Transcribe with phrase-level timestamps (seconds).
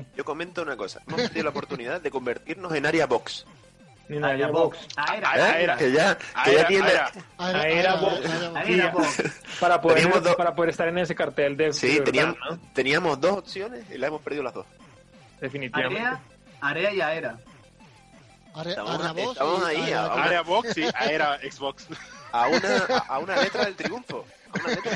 [0.00, 0.06] Sí.
[0.16, 1.00] Yo comento una cosa.
[1.06, 3.44] Hemos tenido la oportunidad de convertirnos en área box.
[4.08, 4.78] En Aera Box.
[4.96, 5.42] Aera, ¿Eh?
[5.42, 5.76] Aera.
[5.76, 6.86] Que ya, que Aera, ya tiene...
[6.88, 7.12] Aera.
[7.38, 8.26] Aera- Aera Aera- Box.
[8.26, 9.22] Aera- Aera Box.
[9.60, 11.72] Para poder, para poder estar en ese cartel de.
[11.72, 12.58] Sí, de verdad, teníamos, ¿no?
[12.74, 14.66] teníamos dos opciones y las hemos perdido las dos.
[15.40, 16.00] Definitivamente.
[16.00, 16.20] Area,
[16.60, 17.38] Area y Aera.
[18.54, 20.04] Are- Estamos- ahí, Area-.
[20.12, 21.86] Área Box y Aera Xbox.
[22.32, 24.26] A una, a, a una letra del triunfo.
[24.52, 24.92] A una letra.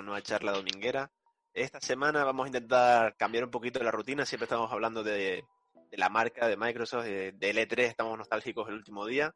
[0.08, 1.12] nueva charla dominguera.
[1.54, 4.26] Esta semana vamos a intentar cambiar un poquito la rutina.
[4.26, 5.44] Siempre estamos hablando de,
[5.92, 9.34] la marca de Microsoft, de, de L3, estamos nostálgicos el último día.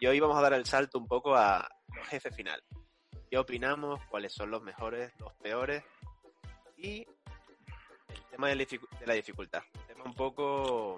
[0.00, 2.62] Y hoy vamos a dar el salto un poco a los jefes final.
[3.30, 4.00] ¿Qué opinamos?
[4.10, 5.84] ¿Cuáles son los mejores, los peores?
[6.76, 7.00] Y
[8.08, 9.62] el tema de la, dificu- de la dificultad.
[9.74, 10.96] Un tema un poco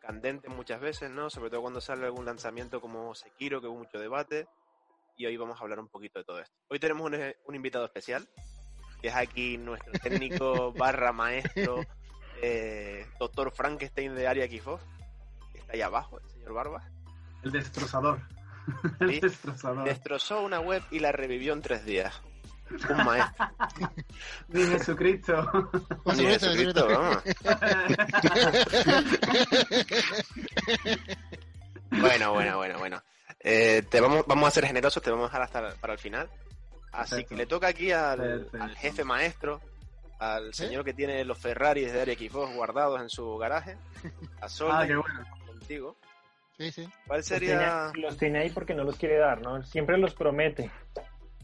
[0.00, 1.30] candente muchas veces, ¿no?
[1.30, 4.46] Sobre todo cuando sale algún lanzamiento como Sekiro, que hubo mucho debate.
[5.18, 6.54] Y hoy vamos a hablar un poquito de todo esto.
[6.68, 8.28] Hoy tenemos un, un invitado especial,
[9.02, 11.80] que es aquí nuestro técnico barra maestro,
[12.40, 14.80] eh, doctor Frankenstein de Área Xbox,
[15.52, 16.88] que está ahí abajo, el señor Barba.
[17.42, 18.20] El destrozador.
[19.00, 19.20] El Sí.
[19.20, 19.84] destrozador.
[19.84, 22.22] Destrozó una web y la revivió en tres días.
[22.88, 23.46] Un maestro.
[24.48, 25.50] Mi Jesucristo.
[26.04, 26.88] Ni Jesucristo, Jesucristo, Jesucristo.
[26.88, 27.22] vamos.
[31.90, 33.02] Bueno, bueno, bueno, bueno.
[33.40, 36.28] Eh, te vamos, vamos a ser generosos, te vamos a dejar hasta para el final.
[36.92, 37.28] Así Perfecto.
[37.28, 39.60] que le toca aquí al, al jefe maestro,
[40.18, 43.76] al señor que tiene los Ferraris de Xbox guardados en su garaje,
[44.40, 45.24] a Sol, Ah, qué bueno.
[45.46, 45.96] contigo.
[46.56, 46.88] Sí, sí.
[47.06, 47.90] ¿Cuál Los sería?
[47.92, 49.62] tiene, los tiene ahí porque no los quiere dar, ¿no?
[49.62, 50.70] Siempre los promete.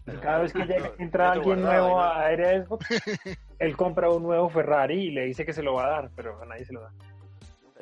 [0.06, 2.00] Y cada vez que llega, entra alguien nuevo ¿no?
[2.02, 2.86] a Aera Xbox,
[3.58, 6.42] él compra un nuevo Ferrari y le dice que se lo va a dar, pero
[6.42, 6.90] a nadie se lo da.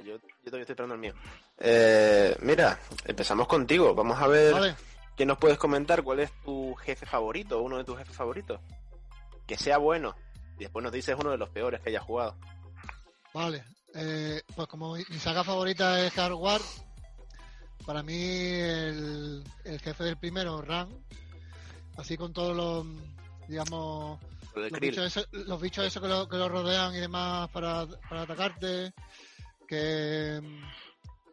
[0.04, 1.14] Yo, yo todavía estoy esperando el mío.
[1.64, 3.94] Eh, mira, empezamos contigo.
[3.94, 4.74] Vamos a ver Vale.
[5.16, 6.02] qué nos puedes comentar.
[6.02, 7.62] ¿Cuál es tu jefe favorito?
[7.62, 8.60] Uno de tus jefes favoritos.
[9.46, 10.16] Que sea bueno.
[10.56, 12.36] Y después nos dices uno de los peores que hayas jugado.
[13.32, 13.64] Vale,
[13.94, 16.60] eh, pues como mi saga favorita es Hard War,
[17.86, 20.88] para mí el, el jefe del primero, Ran,
[21.96, 22.86] así con todos los,
[23.48, 24.20] digamos,
[24.80, 28.92] bichos, esos, los bichos esos que lo, que lo rodean y demás para, para atacarte,
[29.66, 30.40] que,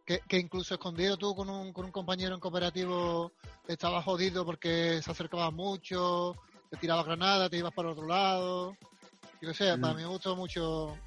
[0.09, 3.31] que, que incluso escondido tú con un, con un compañero en cooperativo
[3.67, 6.35] estaba jodido porque se acercaba mucho,
[6.71, 8.75] te tiraba granada, te ibas para otro lado.
[9.39, 9.97] Yo qué sé, para Mm.
[9.97, 10.97] mí me gustó mucho.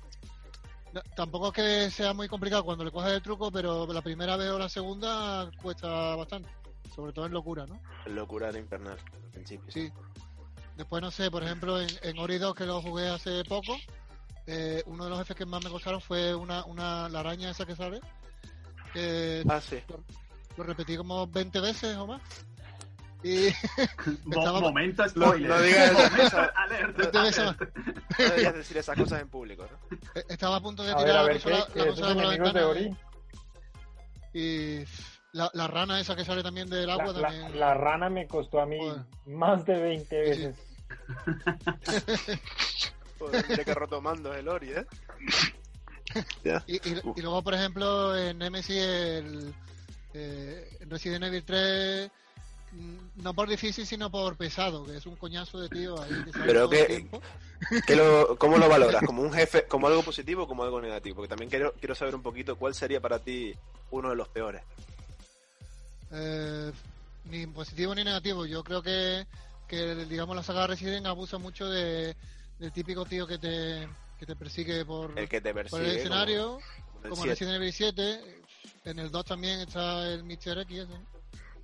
[0.93, 4.37] No, tampoco es que sea muy complicado cuando le coges el truco, pero la primera
[4.37, 6.49] vez o la segunda cuesta bastante.
[6.95, 7.81] Sobre todo en locura, ¿no?
[8.07, 8.99] Locura era infernal.
[9.25, 9.73] Al principio.
[9.73, 9.91] Sí.
[10.77, 13.77] Después, no sé, por ejemplo, en, en Ori 2, que lo jugué hace poco,
[14.47, 17.67] eh, uno de los jefes que más me costaron fue una, una la araña esa
[17.67, 18.01] que sale.
[18.93, 19.79] Que Ah, sí.
[20.57, 22.23] lo repetí como 20 veces o más.
[23.25, 23.47] Y
[24.31, 25.49] Estaba- Momento No, spoiler.
[25.51, 27.11] no digas esas Momento ser- alerta.
[27.13, 29.97] No deberías decir esas cosas en público, ¿no?
[30.15, 32.25] eh, estaba a punto de A ver, tirar a la ver, ¿qué, la consola por
[32.25, 32.97] la ventana.
[34.35, 34.85] Y
[35.33, 37.59] la, la rana esa que sale también del agua la- también.
[37.61, 39.03] la rana me costó a mí Joder.
[39.27, 40.57] más de 20 veces.
[43.19, 44.87] Joder, mira que roto mando el Ori, ¿eh?
[46.67, 49.55] Y, y- y luego, por ejemplo, en Nemesis, el
[50.15, 52.11] eh, en Resident Evil 3,
[52.73, 56.33] mm, no por difícil, sino por pesado, que es un coñazo de tío ahí que
[56.45, 57.07] Pero que-.
[57.87, 59.03] ¿Qué lo, ¿Cómo lo valoras?
[59.03, 61.17] ¿Como un jefe, como algo positivo o como algo negativo?
[61.17, 63.55] Porque también quiero, quiero saber un poquito cuál sería para ti
[63.91, 64.63] uno de los peores.
[66.11, 66.73] Eh,
[67.25, 68.45] ni positivo ni negativo.
[68.47, 69.27] Yo creo que,
[69.67, 72.15] que digamos, la saga Resident abusa mucho de,
[72.59, 73.89] del típico tío que te,
[74.23, 77.31] que te persigue por, El que te por el escenario, como- como el como, siete.
[77.45, 78.21] Resident Evil 7.
[78.85, 80.59] En el 2 también está el Mr.
[80.61, 80.79] X.
[80.79, 81.07] ese, ¿no?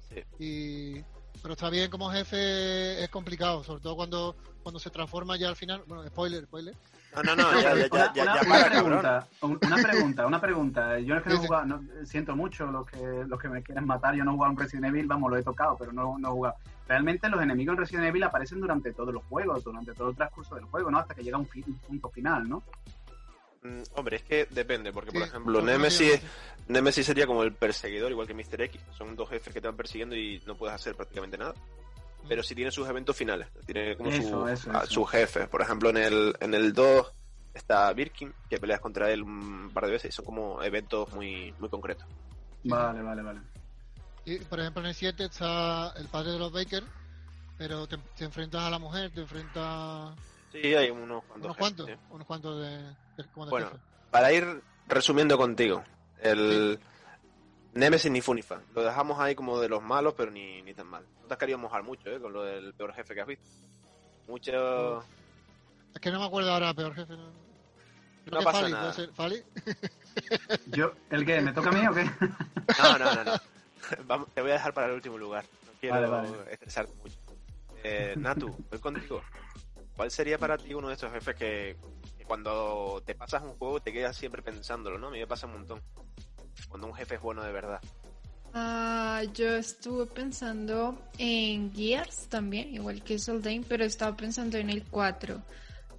[0.09, 0.25] Sí.
[0.41, 1.05] Y,
[1.41, 4.35] pero está bien como jefe, es complicado, sobre todo cuando,
[4.65, 5.85] cuando se transforma ya al final.
[5.87, 6.75] Bueno, spoiler, spoiler.
[7.15, 10.27] No, no, no, ya, ya, ya, ya, una, ya una para, pregunta, un- una pregunta,
[10.27, 10.99] una pregunta.
[10.99, 13.87] Yo es que no he jugado, no- siento mucho los que, los que me quieren
[13.87, 14.17] matar.
[14.17, 16.33] Yo no he jugado en Resident Evil, vamos, lo he tocado, pero no, no he
[16.33, 16.57] jugado.
[16.89, 20.55] Realmente los enemigos en Resident Evil aparecen durante todos los juegos, durante todo el transcurso
[20.55, 20.99] del juego, ¿no?
[20.99, 22.63] Hasta que llega un, fi- un punto final, ¿no?
[23.63, 26.21] Mm, Hombre, es que depende, porque por ejemplo, Nemesis,
[26.69, 28.63] Nemesis sería como el perseguidor, igual que Mr.
[28.63, 28.81] X.
[28.97, 31.55] Son dos jefes que te van persiguiendo y no puedes hacer prácticamente nada.
[32.29, 33.49] Pero sí tiene sus eventos finales.
[33.67, 34.87] Tiene como Eso, su, eso, a- eso.
[34.93, 35.49] sus jefes.
[35.49, 37.13] Por ejemplo, en el, en el 2
[37.55, 40.11] está Birkin, que peleas contra él un par de veces.
[40.11, 42.07] y Son como eventos muy, muy concretos.
[42.65, 43.41] Vale, vale, vale.
[44.29, 46.83] Y, por ejemplo, en el 7 está el padre de los Baker,
[47.57, 50.15] pero te, te enfrentas a la mujer, te enfrentas
[50.53, 51.45] Sí, hay unos cuantos.
[51.47, 51.93] unos cuantos, sí.
[52.11, 52.79] unos cuantos de,
[53.17, 53.81] de- como de Bueno, jefe.
[54.11, 55.83] para ir resumiendo contigo,
[56.21, 56.79] el
[57.75, 58.61] Nemesis ni Funifa.
[58.75, 61.05] Lo dejamos ahí como de los malos, pero ni, ni tan mal.
[61.23, 62.21] No te has querido mojar mucho, ¿eh?
[62.21, 63.45] Con lo del peor jefe que has visto.
[64.27, 65.01] Mucho...
[65.95, 67.15] Es que no me acuerdo ahora, peor jefe.
[67.17, 67.31] No,
[68.25, 68.93] Creo No pasa Fali, nada.
[68.93, 69.15] puede ser.
[69.15, 69.43] ¿Fali?
[70.67, 71.41] Yo, ¿el qué?
[71.41, 72.05] ¿Me toca a mí o qué?
[72.79, 73.33] No, no, no, no.
[74.07, 75.45] Vamos, te voy a dejar para el último lugar.
[75.67, 76.53] No quiero Vale, vale.
[76.53, 77.17] estresarte mucho.
[77.85, 79.23] Eh, Natu, voy contigo.
[79.97, 81.77] ¿Cuál sería para ti uno de estos jefes que,
[82.17, 85.09] que cuando te pasas un juego te quedas siempre pensándolo, ¿no?
[85.09, 85.81] A mí me pasa un montón.
[86.69, 87.81] Cuando un jefe es bueno de verdad.
[88.55, 94.85] Ah, yo estuve pensando en Gears también, igual que Soldane, pero estaba pensando en el
[94.85, 95.41] 4.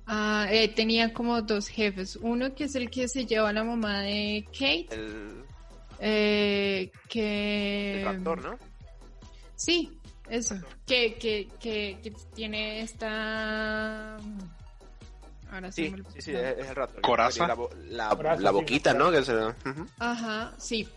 [0.08, 2.16] Ah, eh, tenía como dos jefes.
[2.16, 5.39] Uno que es el que se lleva a la mamá de Kate, El,
[6.00, 8.00] eh, que...
[8.02, 8.58] el raptor, ¿no?
[9.56, 9.98] Sí,
[10.30, 10.56] eso.
[10.86, 14.18] Que, que, que, que tiene esta...
[15.52, 17.02] Ahora Sí, sí, sí, es, el raptor.
[17.02, 17.48] Coraza.
[17.48, 18.94] La, bo- la, boquita.
[18.94, 19.10] ¿no?
[19.12, 19.34] Que se.
[19.98, 20.88] Ajá, sí.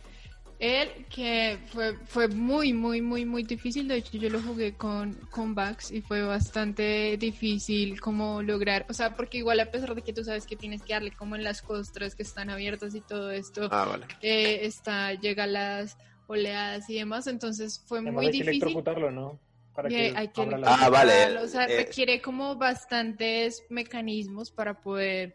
[0.64, 3.88] Él que fue, fue muy, muy, muy, muy difícil.
[3.88, 8.93] De hecho, yo lo jugué con, con Vax y fue bastante difícil como lograr, o
[8.94, 11.43] sea, porque igual a pesar de que tú sabes que tienes que darle como en
[11.43, 14.06] las costras que están abiertas y todo esto, Ah, vale.
[14.20, 15.97] eh, está, llega las
[16.29, 18.59] oleadas y demás, entonces fue Además muy hay que difícil.
[18.61, 19.41] electrocutarlo, ¿no?
[19.75, 23.64] Para que que hay que la- Ah, vale, electrocutarlo, O sea, eh, requiere como bastantes
[23.69, 25.35] mecanismos para poder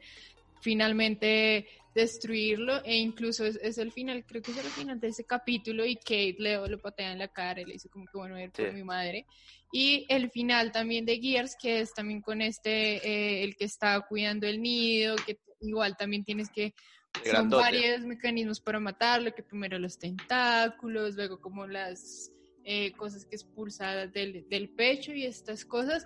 [0.62, 5.26] finalmente destruirlo e incluso es, es el final, creo que es el final de ese
[5.26, 8.36] capítulo y Kate le lo patea en la cara y le dice como que bueno,
[8.56, 8.64] Sí.
[8.74, 9.26] mi madre.
[9.72, 14.00] Y el final también de Gears, que es también con este, eh, el que está
[14.08, 17.64] cuidando el nido, que igual también tienes que El son grandote.
[17.64, 22.32] varios mecanismos para matarlo, que primero los tentáculos, luego como las
[22.64, 26.06] eh, cosas que expulsa del, del pecho y estas cosas.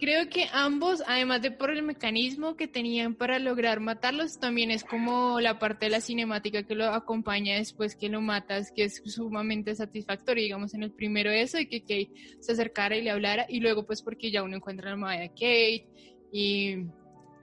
[0.00, 4.82] Creo que ambos, además de por el mecanismo que tenían para lograr matarlos, también es
[4.82, 9.02] como la parte de la cinemática que lo acompaña después que lo matas, que es
[9.04, 12.10] sumamente satisfactorio, digamos en el primero eso, y que Kate
[12.40, 15.28] se acercara y le hablara, y luego pues porque ya uno encuentra la madre de
[15.28, 15.86] Kate,
[16.32, 16.76] y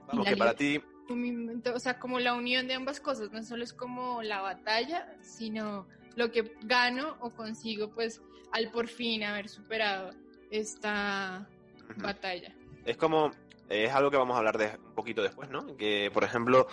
[0.08, 0.80] Vamos, que para ti,
[1.72, 5.86] o sea, como la unión de ambas cosas, no solo es como la batalla, sino
[6.16, 8.20] lo que gano o consigo, pues,
[8.52, 10.10] al por fin haber superado
[10.50, 11.48] esta.
[11.96, 12.54] Batalla.
[12.84, 13.30] es como
[13.68, 15.76] es algo que vamos a hablar de un poquito después, ¿no?
[15.76, 16.66] Que, por ejemplo,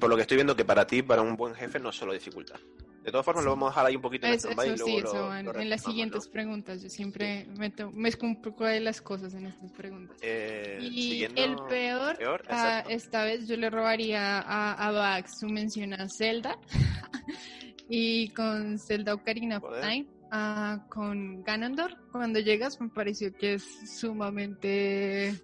[0.00, 2.12] por lo que estoy viendo, que para ti, para un buen jefe, no es solo
[2.12, 2.58] dificultad.
[3.04, 4.84] De todas formas, lo vamos a dejar ahí un poquito en Eso, stand-by y eso
[4.84, 5.90] luego sí, lo- eso lo en, en las ¿no?
[5.90, 6.82] siguientes preguntas.
[6.82, 10.16] Yo siempre meto, mezclo un poco de las cosas en estas preguntas.
[10.20, 11.32] Eh, Y el
[11.68, 12.90] peor, peor, ah, exacto.
[12.90, 16.58] esta vez yo le robaría a, a Vax su mención a Zelda
[17.88, 19.80] y con Zelda Ocarina of.
[19.80, 23.64] Time, ah, con Ganondorf, cuando llegas me pareció que es
[23.98, 25.34] sumamente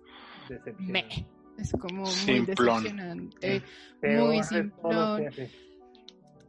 [0.48, 0.92] Decepcionante.
[0.92, 1.26] meh.
[1.58, 2.82] Es como muy Simplón.
[2.82, 3.62] decepcionante.
[4.02, 5.24] Muy simplón.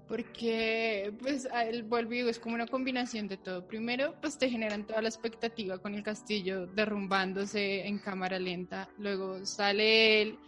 [0.07, 3.67] Porque, pues, a él vuelvo y digo, es como una combinación de todo.
[3.67, 8.89] Primero, pues te generan toda la expectativa con el castillo derrumbándose en cámara lenta.
[8.98, 10.39] Luego sale él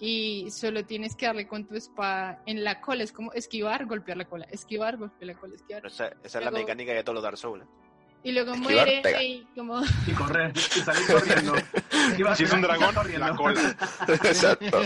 [0.00, 3.02] y solo tienes que darle con tu espada en la cola.
[3.04, 5.86] Es como esquivar, golpear la cola, esquivar, golpear la cola, esquivar.
[5.86, 7.64] Esa, esa es la Luego- mecánica de todos los Dark Souls.
[7.64, 7.66] ¿eh?
[8.24, 9.22] Y luego Esquivar, muere pega.
[9.22, 9.80] y como...
[10.06, 11.54] Y correr, y salir corriendo.
[12.28, 13.26] A Si es un dragón, corriendo.
[13.28, 13.76] la cola.
[14.08, 14.80] Exacto.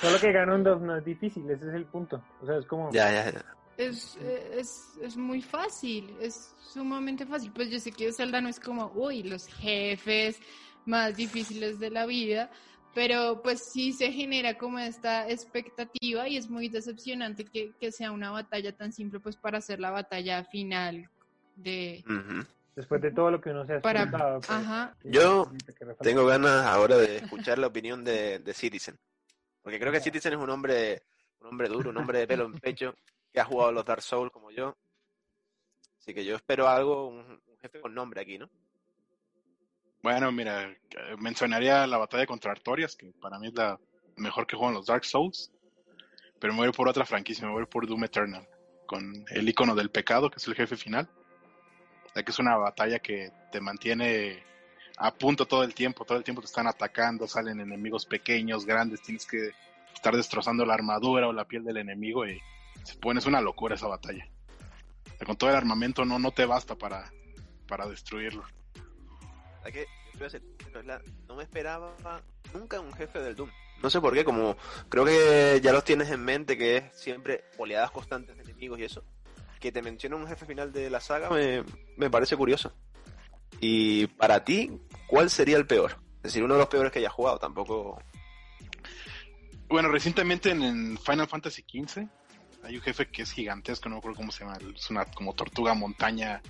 [0.00, 2.22] Solo que Ganondorf no es difícil, ese es el punto.
[2.42, 2.92] O sea, es como...
[2.92, 3.44] Ya, ya, ya.
[3.76, 4.16] Es,
[4.56, 7.52] es, es muy fácil, es sumamente fácil.
[7.52, 10.38] Pues yo sé que Zelda no es como, uy, los jefes
[10.86, 12.50] más difíciles de la vida,
[12.96, 18.10] pero pues sí se genera como esta expectativa y es muy decepcionante que, que sea
[18.10, 21.06] una batalla tan simple pues para hacer la batalla final
[21.56, 22.02] de...
[22.74, 25.52] Después de todo lo que uno se ha Para- pues, Ajá, Yo.
[26.00, 28.96] Tengo ganas ahora de escuchar la opinión de, de Citizen.
[29.62, 31.02] Porque creo que Citizen es un hombre,
[31.40, 32.94] un hombre duro, un hombre de pelo en pecho,
[33.30, 34.74] que ha jugado los Dark Souls como yo.
[36.00, 38.48] Así que yo espero algo, un, un jefe con nombre aquí, ¿no?
[40.06, 43.76] Bueno, mira, eh, mencionaría la batalla contra Artorias, que para mí es la
[44.14, 45.50] mejor que juegan los Dark Souls.
[46.38, 48.46] Pero me voy por otra franquicia, me voy por Doom Eternal,
[48.86, 51.10] con el icono del pecado, que es el jefe final.
[52.14, 54.44] Que es una batalla que te mantiene
[54.96, 59.02] a punto todo el tiempo, todo el tiempo te están atacando, salen enemigos pequeños, grandes,
[59.02, 59.50] tienes que
[59.92, 62.40] estar destrozando la armadura o la piel del enemigo y
[62.84, 64.28] se pone, es una locura esa batalla.
[65.26, 67.10] Con todo el armamento no, no te basta para,
[67.66, 68.44] para destruirlo.
[70.84, 71.94] La- no me esperaba
[72.54, 73.50] nunca un jefe del Doom.
[73.82, 74.56] No sé por qué, como
[74.88, 78.84] creo que ya los tienes en mente, que es siempre oleadas constantes de enemigos y
[78.84, 79.04] eso.
[79.60, 81.62] Que te menciona un jefe final de la saga me,
[81.96, 82.74] me parece curioso.
[83.60, 85.98] Y para ti, ¿cuál sería el peor?
[86.18, 87.98] Es decir, uno de los peores que hayas jugado, tampoco...
[89.68, 92.06] Bueno, recientemente en, en Final Fantasy XV
[92.62, 95.34] hay un jefe que es gigantesco, no me acuerdo cómo se llama, es una como
[95.34, 96.40] tortuga montaña,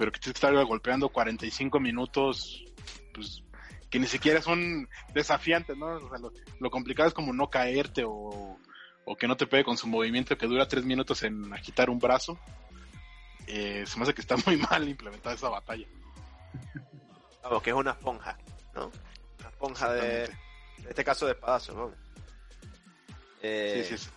[0.00, 2.64] pero que tienes que estar golpeando 45 minutos,
[3.12, 3.42] pues
[3.90, 5.88] que ni siquiera son desafiantes, ¿no?
[5.96, 8.58] O sea, lo, lo complicado es como no caerte o,
[9.04, 11.98] o que no te pegue con su movimiento que dura 3 minutos en agitar un
[11.98, 12.38] brazo.
[13.46, 15.86] Eh, se me hace que está muy mal implementada esa batalla.
[17.42, 18.38] Vamos, que es una esponja,
[18.74, 18.90] ¿no?
[19.38, 20.24] Una esponja de...
[20.24, 21.94] En este caso de espadazo, vamos.
[23.42, 24.10] Eh, Sí, sí, sí.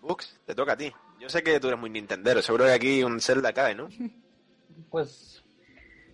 [0.00, 0.92] Bux, te toca a ti.
[1.20, 3.88] Yo sé que tú eres muy Nintendero, seguro que aquí un Zelda cae, ¿no?
[4.90, 5.44] Pues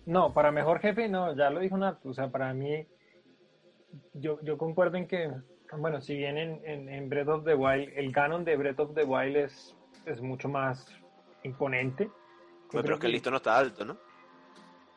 [0.05, 2.85] no, para mejor jefe no, ya lo dijo Nat, o sea, para mí
[4.13, 5.31] yo, yo concuerdo en que,
[5.77, 8.93] bueno, si bien en, en, en Breath of the Wild, el canon de Breath of
[8.93, 10.87] the Wild es, es mucho más
[11.43, 12.09] imponente.
[12.71, 13.97] Pero es que el listo no está alto, ¿no?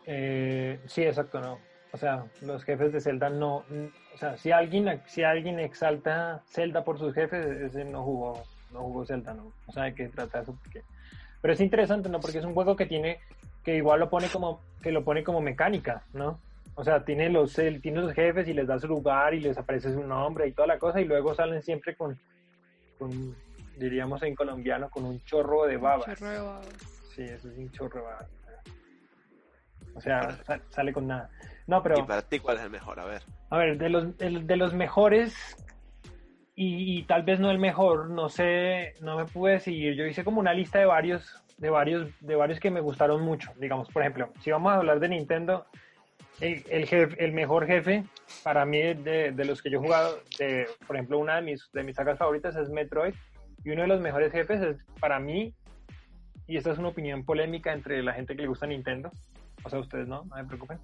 [0.06, 1.58] Eh, sí, exacto, no.
[1.92, 3.64] O sea, los jefes de Zelda no.
[4.14, 8.80] O sea, si alguien, si alguien exalta Zelda por sus jefes, ese no jugó, no
[8.80, 9.52] jugó Zelda, no.
[9.66, 10.56] O sea, de qué trata eso.
[10.62, 10.82] Porque...
[11.40, 12.20] Pero es interesante, ¿no?
[12.20, 13.20] Porque es un juego que tiene,
[13.64, 16.40] que igual lo pone como, que lo pone como mecánica, ¿no?
[16.74, 19.58] O sea, tiene los, él tiene los jefes y les da su lugar y les
[19.58, 22.18] aparece su nombre y toda la cosa, y luego salen siempre con,
[22.98, 23.34] con
[23.76, 26.06] diríamos en colombiano, con un chorro de babas.
[26.18, 26.66] Chorro de babas.
[27.14, 28.30] Sí, eso es un chorro de babas.
[29.94, 31.30] O sea, sa- sale con nada.
[31.66, 31.98] No, pero...
[31.98, 33.00] Y para ti, ¿cuál es el mejor?
[33.00, 33.22] A ver.
[33.50, 35.34] A ver, de los, de, de los mejores
[36.54, 39.94] y, y tal vez no el mejor, no sé, no me pude decidir.
[39.96, 43.52] Yo hice como una lista de varios, de varios, de varios que me gustaron mucho.
[43.58, 45.66] Digamos, por ejemplo, si vamos a hablar de Nintendo,
[46.40, 48.04] el, el, jefe- el mejor jefe
[48.42, 51.70] para mí de, de los que yo he jugado, de, por ejemplo, una de mis,
[51.72, 53.14] de mis sagas favoritas es Metroid.
[53.64, 55.52] Y uno de los mejores jefes es para mí,
[56.46, 59.10] y esta es una opinión polémica entre la gente que le gusta Nintendo,
[59.64, 60.78] o sea, ustedes no, no se preocupen.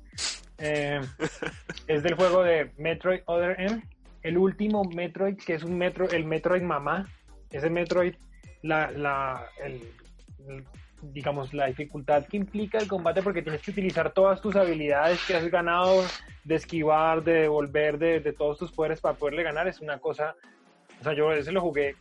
[0.59, 1.01] Eh,
[1.87, 3.81] es del juego de Metroid Other M,
[4.23, 7.09] el último Metroid, que es un Metro, el Metroid Mamá.
[7.51, 8.15] Ese Metroid,
[8.63, 9.89] la, la, el-
[11.03, 15.35] digamos, la dificultad que implica el combate, porque tienes que utilizar todas tus habilidades que
[15.35, 16.05] has ganado,
[16.45, 20.35] de esquivar, de devolver, de, de todos tus poderes para poderle ganar, es una cosa.
[21.01, 21.97] O sea, yo ese lo jugué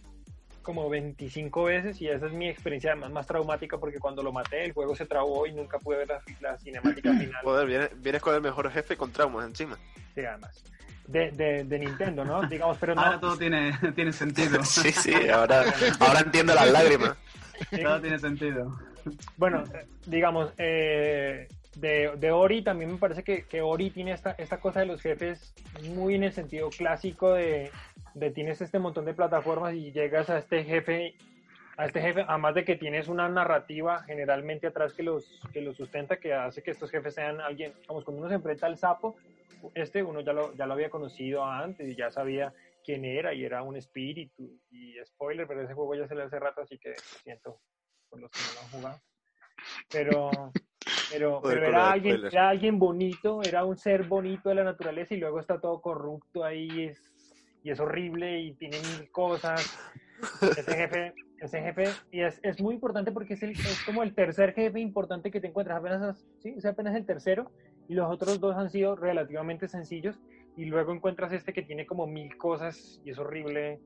[0.63, 4.63] como 25 veces y esa es mi experiencia más, más traumática porque cuando lo maté
[4.63, 7.41] el juego se trabó y nunca pude ver la, la cinemática final.
[7.43, 9.77] Joder, vienes, vienes con el mejor jefe con traumas encima.
[10.15, 10.63] Sí, además.
[11.05, 12.43] De, de, de Nintendo, ¿no?
[12.43, 13.01] Digamos, pero no.
[13.01, 14.59] Ahora todo tiene, tiene sentido.
[14.63, 15.65] Sí, sí, ahora,
[15.99, 17.17] ahora entiendo las lágrimas.
[17.69, 18.71] Todo tiene sentido.
[19.37, 19.63] Bueno,
[20.05, 24.79] digamos, eh, de, de Ori también me parece que, que Ori tiene esta, esta cosa
[24.79, 25.53] de los jefes
[25.93, 27.71] muy en el sentido clásico de,
[28.13, 31.15] de tienes este montón de plataformas y llegas a este jefe,
[31.77, 35.75] a este jefe, además de que tienes una narrativa generalmente atrás que los, que los
[35.75, 39.15] sustenta, que hace que estos jefes sean alguien, vamos, cuando uno se enfrenta al sapo,
[39.73, 43.43] este uno ya lo, ya lo había conocido antes y ya sabía quién era y
[43.43, 46.89] era un espíritu y spoiler, pero ese juego ya se le hace rato, así que
[46.89, 47.61] lo siento
[48.09, 49.01] por los que no lo han jugado.
[49.89, 50.51] Pero,
[51.11, 55.17] pero, pero era alguien, era alguien bonito, era un ser bonito de la naturaleza y
[55.17, 57.01] luego está todo corrupto ahí y es,
[57.63, 59.79] y es horrible y tiene mil cosas.
[60.41, 64.13] Ese jefe, ese jefe, y es, es muy importante porque es, el, es como el
[64.13, 67.51] tercer jefe importante que te encuentras, apenas, sí, es apenas el tercero
[67.89, 70.17] y los otros dos han sido relativamente sencillos
[70.55, 73.79] y luego encuentras este que tiene como mil cosas y es horrible,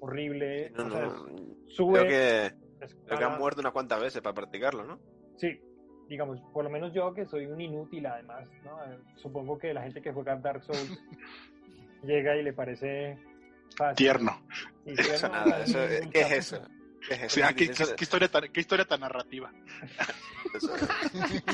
[0.00, 0.70] horrible.
[0.70, 1.26] No, o sea, no,
[1.66, 4.98] sube, creo que, creo que escala- han muerto unas cuantas veces para practicarlo, ¿no?
[5.36, 5.60] Sí,
[6.08, 8.78] digamos, por lo menos yo que soy un inútil además, ¿no?
[9.16, 10.90] Supongo que la gente que juega Dark Souls
[12.02, 13.18] llega y le parece
[13.76, 13.96] fácil.
[13.96, 14.32] Tierno.
[14.84, 15.78] Y Eso nada, eso,
[16.10, 16.62] ¿qué es eso?
[17.08, 19.50] ¿Qué es O sea, ¿qué, qué- qué historia tan, qué historia tan narrativa.
[20.54, 20.76] eso-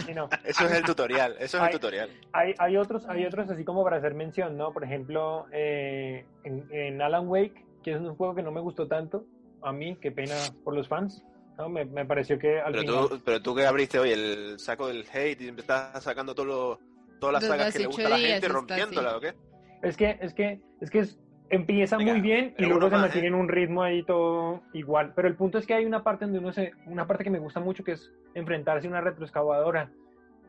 [0.06, 0.28] Sí, no.
[0.44, 1.72] eso es el tutorial, eso es el Ay.
[1.72, 2.10] tutorial.
[2.32, 4.72] Hay, hay otros, hay otros así como para hacer mención, ¿no?
[4.72, 8.86] Por ejemplo, eh, en, en Alan Wake, que es un juego que no me gustó
[8.88, 9.24] tanto,
[9.62, 11.22] a mí, qué pena por los fans,
[11.56, 11.68] ¿no?
[11.68, 13.08] Me, me pareció que al Pero final...
[13.08, 16.80] tú, pero tú que abriste hoy el saco del hate y estás sacando todo lo-
[17.20, 19.34] todas las Desde sagas que le gusta a la gente rompiéndola, ¿o qué?
[19.82, 21.18] Es que, es que, es que es-
[21.50, 23.30] empieza Venga, muy bien y luego se más, mantiene ¿eh?
[23.30, 25.12] en un ritmo ahí todo igual.
[25.14, 27.38] Pero el punto es que hay una parte donde uno se, una parte que me
[27.38, 29.90] gusta mucho que es enfrentarse a una retroexcavadora.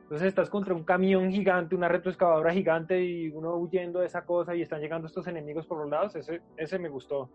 [0.03, 4.55] Entonces estás contra un camión gigante, una retroexcavadora gigante y uno huyendo de esa cosa
[4.55, 6.15] y están llegando estos enemigos por los lados.
[6.15, 7.29] Ese, ese me gustó,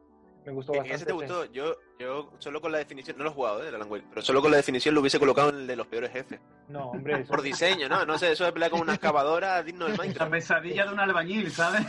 [0.44, 0.96] me gustó ¿En bastante.
[0.96, 1.44] ese te gustó?
[1.52, 3.68] Yo, Yo solo con la definición, no lo he jugado, ¿eh?
[3.68, 5.86] El Alan Wake, pero solo con la definición lo hubiese colocado en el de los
[5.86, 6.40] peores jefes.
[6.68, 8.04] No, hombre, eso, Por diseño, ¿no?
[8.04, 10.30] No sé, eso de pelear con una excavadora digno del La Minecraft.
[10.32, 11.86] pesadilla de un albañil, ¿sabes?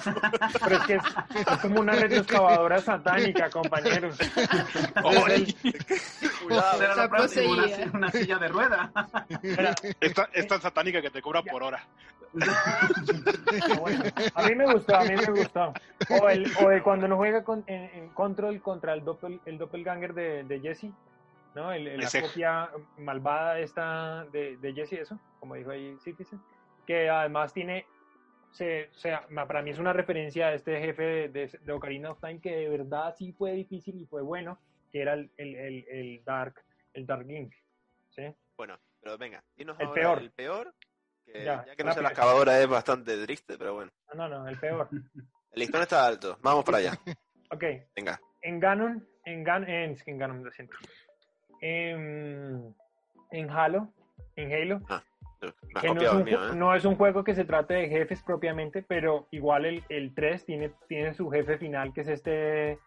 [0.64, 1.04] pero es que es,
[1.52, 4.16] es como una retroexcavadora satánica, compañeros.
[5.04, 5.56] ¡Oye!
[6.44, 6.78] Cuidado.
[6.78, 8.90] Será Está lo próximo, una, una silla de ruedas.
[10.00, 11.84] Esta, es tan satánica que te cobra por hora.
[13.80, 15.74] Bueno, a mí me gustó, a mí me gustó.
[16.10, 19.58] O, el, o de cuando uno juega con, en, en Control contra el, doppel, el
[19.58, 20.92] doppelganger de, de Jesse,
[21.56, 21.72] ¿no?
[21.72, 22.22] El, el- la Ese.
[22.22, 26.42] copia malvada esta de, de Jesse, eso, como dijo ahí Citizen,
[26.86, 27.86] que además tiene,
[28.52, 31.72] se, o sea, ma- para mí es una referencia a este jefe de, de, de
[31.74, 34.60] Ocarina of Time que de verdad sí fue difícil y fue bueno,
[34.92, 35.56] que era el, el,
[35.90, 37.54] el, Dark, el Dark Link,
[38.12, 38.24] ¿sí?
[38.58, 40.20] Bueno, pero venga, dinos El ahora peor.
[40.20, 40.74] el peor.
[41.26, 43.92] Que Ya, ya, que no sea la excavadora es bastante triste, pero bueno.
[44.14, 44.88] No, no, no, el peor.
[44.92, 46.38] El listón está alto.
[46.42, 46.92] Vamos para allá.
[47.52, 47.64] Ok,
[47.96, 48.20] Venga.
[48.42, 50.76] en Ganon, en Ganon, en, en Ganon, lo siento.
[51.62, 52.76] En,
[53.32, 53.90] en Halo,
[54.36, 54.80] en Halo,
[55.42, 56.56] Me has que no es, copiado un, el mío, ju- ¿eh?
[56.56, 60.46] no es un juego que se trate de jefes propiamente, pero igual el, el 3
[60.46, 62.80] tiene, tiene su jefe final, que es este,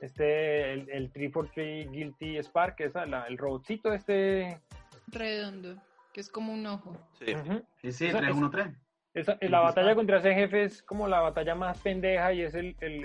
[0.00, 4.60] este el, el 343 Guilty Spark, que es la- el robotcito este.
[5.08, 5.76] Redondo,
[6.12, 6.96] que es como un ojo.
[7.18, 7.34] Sí.
[7.34, 7.62] ujú.
[7.80, 8.74] Sí, sí, Esa- 313.
[9.14, 12.74] Esa- la batalla contra ese jefe es como la batalla más pendeja y es el,
[12.80, 13.04] el,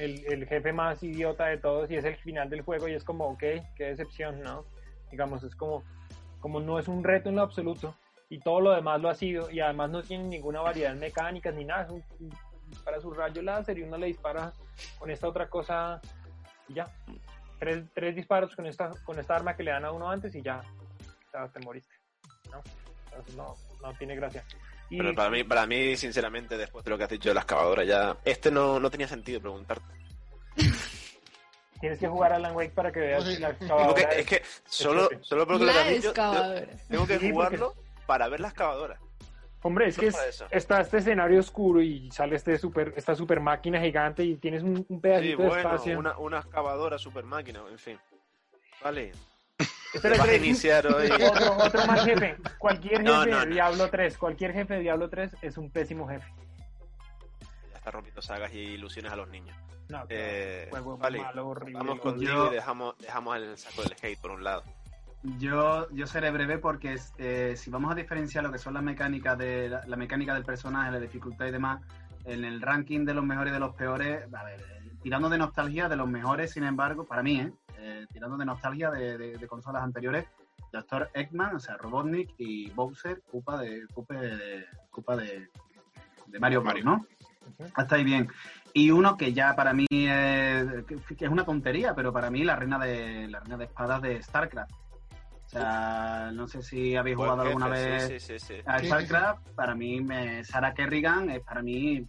[0.00, 3.26] el, jefe más idiota de todos y es el final del juego y es como,
[3.26, 3.44] ok,
[3.76, 4.64] qué decepción, ¿no?
[5.10, 5.84] Digamos, es como,
[6.40, 7.94] como no es un reto en lo absoluto
[8.28, 11.54] y todo lo demás lo ha sido y además no tiene ninguna variedad en mecánicas
[11.54, 11.88] ni nada,
[12.68, 14.52] dispara su rayo láser y uno le dispara
[14.98, 16.00] con esta otra cosa
[16.68, 16.86] y ya.
[17.58, 20.40] Tres, tres disparos con esta, con esta arma que le dan a uno antes y
[20.40, 20.62] ya,
[21.52, 21.94] te moriste,
[22.50, 22.62] ¿no?
[23.36, 24.44] No, no tiene gracia.
[24.90, 27.42] Y- Pero para mí, para mí, sinceramente, después de lo que has dicho de la
[27.42, 28.16] excavadora, ya.
[28.24, 29.86] Este no, no tenía sentido preguntarte.
[31.80, 33.38] Tienes que jugar a Alan Wake para que veas Sí.
[33.38, 34.08] la Tengo excavadora.
[34.10, 37.56] que- es que solo, solo porque lo que La has dicho, tengo que Sí, porque-
[37.56, 37.74] jugarlo
[38.06, 38.98] para ver la excavadora.
[39.62, 43.80] Hombre, es que es- está este escenario oscuro y sale este super, esta super máquina
[43.80, 45.98] gigante y tienes un, un Sí, pedacito de bueno, espacio.
[45.98, 47.98] una, una excavadora super máquina, en fin.
[48.82, 49.12] Vale.
[49.94, 51.10] Espera, Vas a espera, iniciar hoy.
[51.10, 52.36] otro, otro más jefe.
[52.58, 53.52] Cualquier jefe No, no, de no.
[53.54, 56.32] Diablo 3, cualquier jefe de Diablo 3 es un pésimo jefe.
[57.70, 59.56] Ya está rompiendo sagas y ilusiones a los niños.
[59.88, 61.74] No, Eh, juego vale, malo, horrible.
[61.78, 64.62] Vamos contigo Yo- y dejamos, dejamos el saco del hate por un lado.
[65.38, 69.36] Yo, yo seré breve porque eh, si vamos a diferenciar lo que son las mecánicas
[69.36, 71.82] de la, la mecánica del personaje, la dificultad y demás,
[72.24, 75.88] en el ranking de los mejores y de los peores, a ver, tirando de nostalgia
[75.88, 77.52] de los mejores, sin embargo, para mí, ¿eh?
[77.78, 80.26] Eh, tirando de nostalgia de, de- de consolas anteriores,
[80.72, 81.10] Dr.
[81.14, 85.48] Eggman, o sea, Robotnik y Bowser, culpa de, culpa de, culpa de,
[86.26, 86.84] de Mario Mario.
[86.84, 86.94] ¿no?
[87.58, 87.70] Ujú.
[87.74, 88.28] Hasta ahí bien.
[88.72, 92.54] Y uno que ya para mí es, que- es una tontería, pero para mí la
[92.56, 94.70] reina de la reina de espadas de StarCraft.
[94.72, 98.54] O sea, no sé si habéis Buen jugado alguna vez Sí, sí, sí.
[98.58, 98.62] sí.
[98.64, 99.48] a StarCraft.
[99.56, 102.06] Para mí, me, Sarah Kerrigan, es para mí,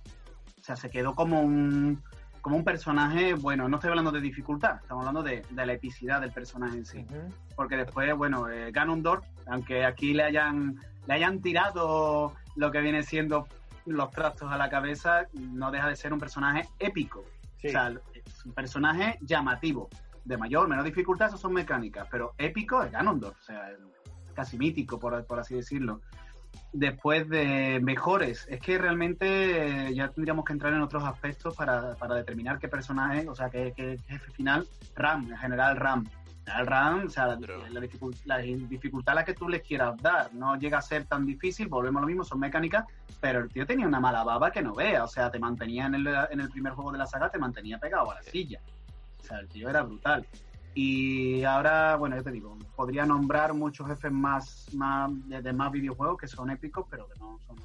[0.60, 2.04] o sea, se quedó como un
[2.42, 6.22] como un personaje, bueno, no estoy hablando de dificultad, estamos hablando de, de la epicidad
[6.22, 7.06] del personaje en sí
[7.62, 13.04] porque después, bueno, eh, Ganondorf, aunque aquí le hayan, le hayan tirado lo que viene
[13.04, 13.48] siendo
[13.86, 17.24] los trastos a la cabeza, no deja de ser un personaje épico.
[17.58, 17.68] Sí.
[17.68, 19.90] O sea, es un personaje llamativo.
[20.26, 23.70] De mayor, menor dificultad, eso son mecánicas, pero épico es Ganondorf, o sea,
[24.34, 26.02] casi mítico, por, por así decirlo.
[26.74, 31.96] Después de mejores, es que realmente eh, ya tendríamos que entrar en otros aspectos para,
[31.96, 36.08] para determinar qué personaje, o sea, qué, qué jefe final, Ram, en general Ram.
[36.58, 37.38] El RAM, o sea,
[38.26, 41.68] la, dificultad a la que tú le quieras dar no llega a ser tan difícil,
[41.68, 42.86] volvemos a lo mismo, son mecánicas,
[43.20, 45.96] pero el tío tenía una mala baba que no vea, o sea, te mantenía en
[45.96, 48.60] el, en el primer juego de la saga, te mantenía pegado a la silla.
[49.20, 50.26] O sea, el tío era brutal.
[50.74, 55.72] Y ahora, bueno, yo te digo, podría nombrar muchos jefes más, más de, de más
[55.72, 57.58] videojuegos que son épicos, pero que no son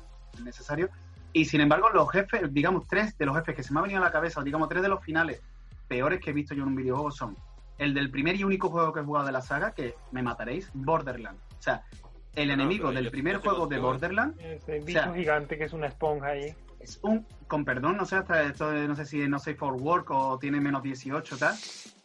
[0.44, 0.90] necesarios.
[1.32, 4.00] Y sin embargo, los jefes, digamos, tres de los jefes que se me han venido
[4.00, 5.40] a la cabeza, o digamos, tres de los finales
[5.86, 7.36] peores que he visto yo en un videojuego son
[7.78, 10.70] el del primer y único juego que he jugado de la saga, que me mataréis,
[10.72, 11.42] Borderlands.
[11.58, 11.84] O sea,
[12.34, 13.80] el No, enemigo del primer juego de ¿eh?
[13.80, 16.54] Borderlands Ese O bicho sea, gigante que es una esponja ahí.
[16.80, 19.74] Es un, con perdón, no sé, hasta esto, de- no sé si no sé for
[19.74, 21.54] work o tiene menos 18 tal,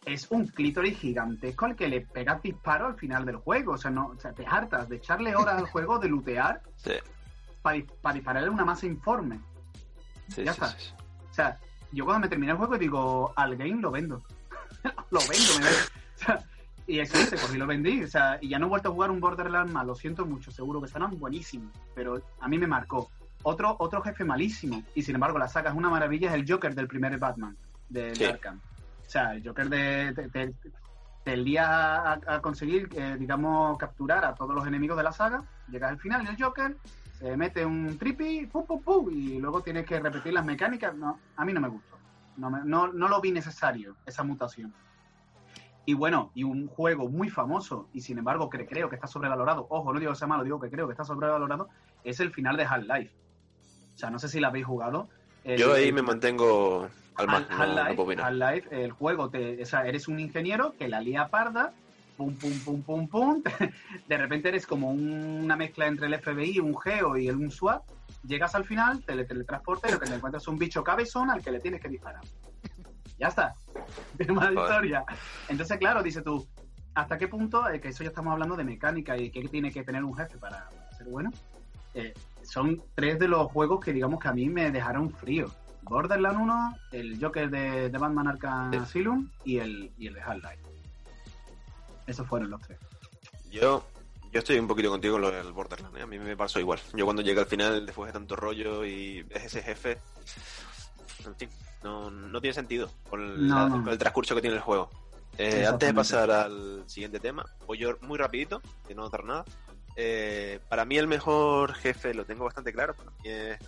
[0.04, 3.72] es un clítoris gigantesco al que le pegas disparo al final del juego.
[3.74, 6.92] O sea, no, o sea, te hartas de echarle horas al juego, de lootear, Sí,
[7.62, 9.40] para dispararle una masa informe.
[10.28, 10.76] sí, Ya sí, está.
[11.30, 11.58] O sea,
[11.92, 14.22] yo cuando me terminé el juego digo, al game lo vendo.
[15.10, 15.78] lo vendo, me o
[16.16, 16.38] sea,
[16.86, 18.02] y eso se cogí lo vendí.
[18.02, 20.50] O sea, y ya no he vuelto a jugar un Borderlands más, lo siento mucho,
[20.50, 21.72] seguro que estarán buenísimos.
[21.94, 23.08] Pero a mí me marcó.
[23.44, 26.74] Otro, otro jefe malísimo, y sin embargo la saga es una maravilla, es el Joker
[26.74, 27.56] del primer Batman,
[27.88, 28.24] de, de Sí.
[28.24, 28.60] Arkham.
[29.06, 30.54] O sea, el Joker de, de- de-
[31.24, 35.42] te lías a, a conseguir, eh, digamos, capturar a todos los enemigos de la saga,
[35.68, 36.76] llegas al final y el Joker
[37.12, 40.94] se mete un trippy, pum, pum, pum, y luego tienes que repetir las mecánicas.
[40.96, 41.96] No, a mí no me gustó.
[42.36, 44.72] No, me- no, no lo vi necesario, esa mutación.
[45.84, 49.66] Y bueno, y un juego muy famoso, y sin embargo que creo que está sobrevalorado,
[49.68, 51.68] ojo, no digo que sea malo, digo que creo que está sobrevalorado,
[52.04, 53.12] es el final de Half-Life.
[53.94, 55.08] O sea, no sé si la habéis jugado.
[55.44, 58.24] El- Yo ahí me mantengo al no, no.
[58.24, 61.72] Half-Life, el juego, te, o sea, eres un ingeniero que la lía parda,
[62.16, 63.42] pum, pum, pum, pum, pum,
[64.08, 67.50] de repente eres como un- una mezcla entre el FBI, un Geo y el- un
[67.50, 67.82] SWAT,
[68.26, 71.30] llegas al final, te le teletransportas y lo que te encuentras es un bicho cabezón
[71.30, 72.22] al que le tienes que disparar.
[73.18, 73.54] Ya está.
[74.16, 75.04] Tiene más historia.
[75.48, 76.46] Entonces, claro, dices tú,
[76.94, 79.82] ¿hasta qué punto, eh, que eso ya estamos hablando de mecánica y qué tiene que
[79.84, 81.30] tener un jefe para ser bueno?
[81.94, 82.12] Eh,
[82.44, 85.50] son tres de los juegos que digamos que a mí me dejaron frío.
[85.82, 88.72] Borderlands 1, el Joker de, de Batman Arkham.
[88.74, 90.62] Asylum y el, y el de Half-Life.
[92.06, 92.78] Esos fueron los tres.
[93.50, 93.84] Yo,
[94.32, 96.02] yo estoy un poquito contigo con lo del Borderlands, ¿eh?
[96.02, 96.78] a mí me pasó igual.
[96.94, 99.98] Yo cuando llegué al final, después de tanto rollo y ves ese jefe,
[101.26, 101.48] en fin,
[101.82, 103.82] no, no tiene sentido con, No, la- no.
[103.84, 104.88] con el transcurso que tiene el juego.
[105.38, 109.44] Eh, antes de pasar al siguiente tema, voy yo muy rapidito, que no notar nada.
[109.96, 113.58] Eh, para mí el mejor jefe, lo tengo bastante claro, para mí es...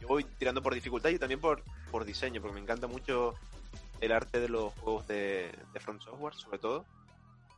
[0.00, 3.34] Yo voy tirando por dificultad y también por, por diseño, porque me encanta mucho
[4.00, 6.84] el arte de los juegos de, de From Software, sobre todo.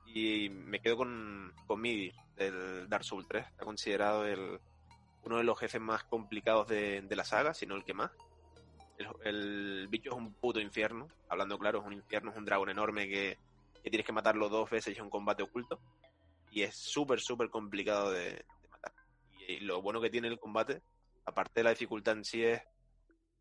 [0.07, 3.47] Y me quedo con, con Midi, del Dark Souls 3.
[3.47, 4.59] Está considerado el,
[5.25, 8.11] uno de los jefes más complicados de, la saga, si no el que más.
[8.97, 12.71] El, el bicho es un puto infierno, hablando claro, es un infierno, es un dragón
[12.71, 13.39] enorme que,
[13.83, 15.81] que tienes que matarlo dos veces y es un combate oculto.
[16.51, 18.93] Y es súper, súper complicado de, de matar.
[19.49, 20.83] Y, y lo bueno que tiene el combate,
[21.25, 22.61] aparte de la dificultad en sí, es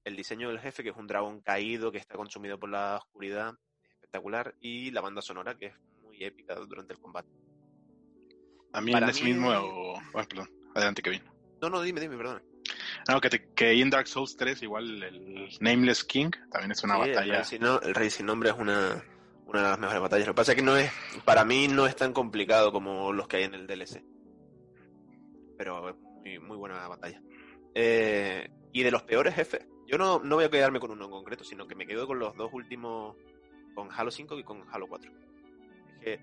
[0.04, 3.54] el diseño del jefe, que es un dragón caído que está consumido por la oscuridad,
[3.95, 7.30] espectacular, y la banda sonora, que es muy épica durante el combate.
[8.74, 9.50] A mí en ese mí- mismo...
[9.50, 11.24] o- bueno, perdón, adelante Kevin.
[11.62, 12.41] No, no, dime, dime, perdón.
[13.08, 16.84] No, que, te- que ahí en Dark Souls 3 igual el Nameless King también es
[16.84, 17.34] una Sí, El batalla.
[17.38, 19.04] Rey, sin, no- el Rey sin nombre es una,
[19.50, 20.28] una de las mejores batallas.
[20.28, 20.92] Lo que pasa es que no es,
[21.26, 24.04] para mí no es tan complicado como los que hay en el DLC.
[25.58, 27.22] Pero muy, muy buena batalla.
[27.74, 31.12] Eh, y de los peores jefes, yo no, no voy a quedarme con uno en
[31.12, 33.16] concreto, sino que me quedo con los dos últimos,
[33.74, 35.12] con Halo 5 y con Halo 4.
[35.96, 36.22] Es que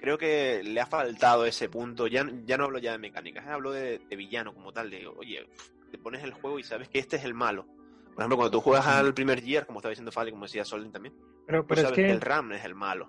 [0.00, 3.50] creo que le ha faltado ese punto, ya, ya no hablo ya de mecánicas, eh,
[3.50, 5.46] hablo de, villano como tal, de, oye,
[5.90, 7.66] te pones el juego y sabes que este es el malo.
[8.14, 10.92] Por ejemplo, cuando tú juegas al primer Gear, como estaba diciendo Fali, como decía Solden
[10.92, 11.14] también,
[11.50, 12.02] Pero, pues pero es que...
[12.04, 13.08] que el RAM es el malo.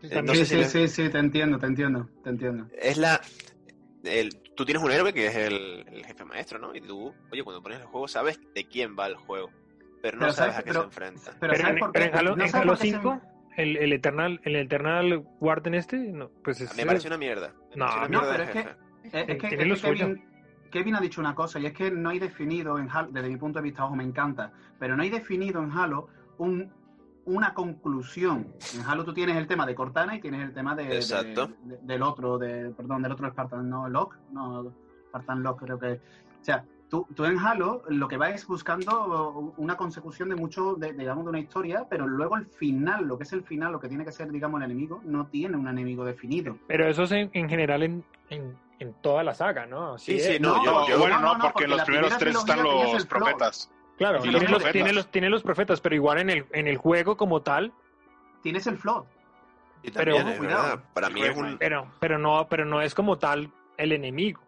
[0.00, 2.66] Sí, Eh, sí, sí, le- sí, sí, te entiendo, te entiendo, te entiendo.
[2.80, 3.20] Es la...
[4.04, 6.74] El, tú tienes un héroe que es el, el jefe maestro, ¿no?
[6.74, 9.50] Y tú, oye, cuando pones el juego sabes de quién va el juego,
[10.00, 11.36] pero no Pero sabes sabes- a qué pero- se enfrenta.
[11.40, 13.20] Pero, Pero, ¿sabes en, Halo, ¿No en Halo por qué se- 5,
[13.56, 17.52] el, el Eternal, el Eternal Warden este, no, pues es, Me parece una mierda.
[17.70, 19.18] Me No, parece una no, mierda pero es que-.
[19.18, 19.82] Eh, es que, es.
[19.82, 20.24] Kevin,
[20.70, 23.36] Kevin ha dicho una cosa, y es que no hay definido en Halo, desde mi
[23.36, 26.72] punto de vista, ojo, me encanta, pero no hay definido en Halo un,
[27.28, 28.46] una conclusión.
[28.74, 31.50] En Halo tú tienes el tema de Cortana y tienes el tema de, de- Exacto.
[31.62, 34.72] de- del otro, de, perdón, del otro Spartan, no, Lock, no,
[35.08, 35.92] Spartan Lock creo que...
[35.92, 40.74] O sea, tú, tú en Halo lo que vas es buscando una consecución de mucho,
[40.76, 43.80] de, digamos, de una historia, pero luego el final, lo que es el final, lo
[43.80, 46.56] que tiene que ser, digamos, el enemigo, no tiene un enemigo definido.
[46.66, 49.94] Pero eso es en, en general en, en, en toda la saga, ¿no?
[49.94, 50.26] Así Sí, es.
[50.36, 52.18] sí, no, No, yo, No, yo- bueno, no, no, no, porque porque en los primeros
[52.18, 53.70] tres están los profetas.
[53.98, 57.16] Claro, tiene los tiene, los, tiene los profetas, pero igual en el, en el juego
[57.16, 57.72] como tal,
[58.42, 59.04] Tienes el flow.
[59.82, 60.62] y pero también, cuidado.
[60.62, 61.58] verdad, para mí es un...
[61.58, 64.40] pero, pero no, pero no es como tal el enemigo.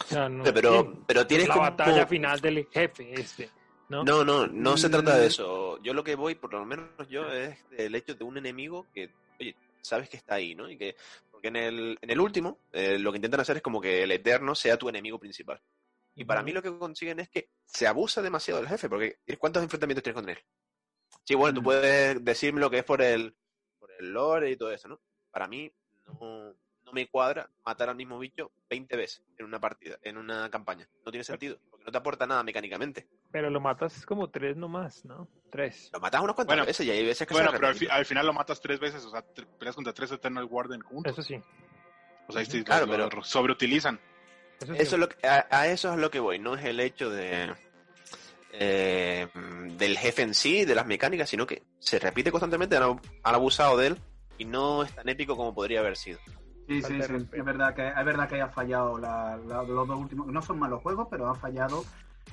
[0.00, 1.64] O sea, no, Pero, sí, pero tienes la como...
[1.70, 3.48] batalla final del jefe este,
[3.88, 4.04] ¿no?
[4.04, 5.18] No, no, no se trata Mm.
[5.18, 5.78] de eso.
[5.82, 9.10] Yo lo que voy, por lo menos yo, es el hecho de un enemigo que,
[9.40, 10.68] oye, sabes que está ahí, ¿no?
[10.68, 10.96] Y que,
[11.30, 14.10] porque en el, en el último, eh, lo que intentan hacer es como que el
[14.10, 15.60] Eterno sea tu enemigo principal.
[16.14, 19.62] Y para mí lo que consiguen es que se abusa demasiado del jefe, porque ¿cuántos
[19.62, 20.38] enfrentamientos tienes con él?
[21.24, 21.64] Sí, bueno, tú Mm.
[21.64, 23.34] puedes decirme lo que es por el,
[23.78, 25.00] por el lore y todo eso, ¿no?
[25.30, 25.72] Para mí
[26.06, 30.48] no, no me cuadra matar al mismo bicho 20 veces en una partida, en una
[30.50, 30.88] campaña.
[31.04, 33.08] No tiene sentido, porque no te aporta nada mecánicamente.
[33.32, 35.28] Pero lo matas como tres nomás, ¿no?
[35.50, 35.90] Tres.
[35.92, 37.88] Lo matas unas cuantas Bueno, veces y hay veces que Bueno, se pero al, fi-
[37.88, 39.24] al final lo matas tres veces, o sea,
[39.58, 41.12] peleas contra tres Eternal Warden juntos.
[41.12, 41.40] Eso sí.
[42.28, 43.98] O sea, ahí sí Claro, lo- pero- lo sobreutilizan.
[44.64, 44.80] Eso sí.
[44.82, 47.10] Eso es lo que- a, a eso es lo que voy, no es el hecho
[47.10, 47.52] de
[48.52, 49.26] eh,
[49.76, 53.76] del jefe en sí, de las mecánicas, sino que se repite constantemente, han, han abusado
[53.76, 53.98] de él
[54.38, 56.18] y no es tan épico como podría haber sido.
[56.68, 57.12] Sí, sí, sí.
[57.32, 60.26] Es verdad que es verdad que haya fallado la- la- los dos últimos.
[60.28, 61.84] No son malos juegos, pero ha fallado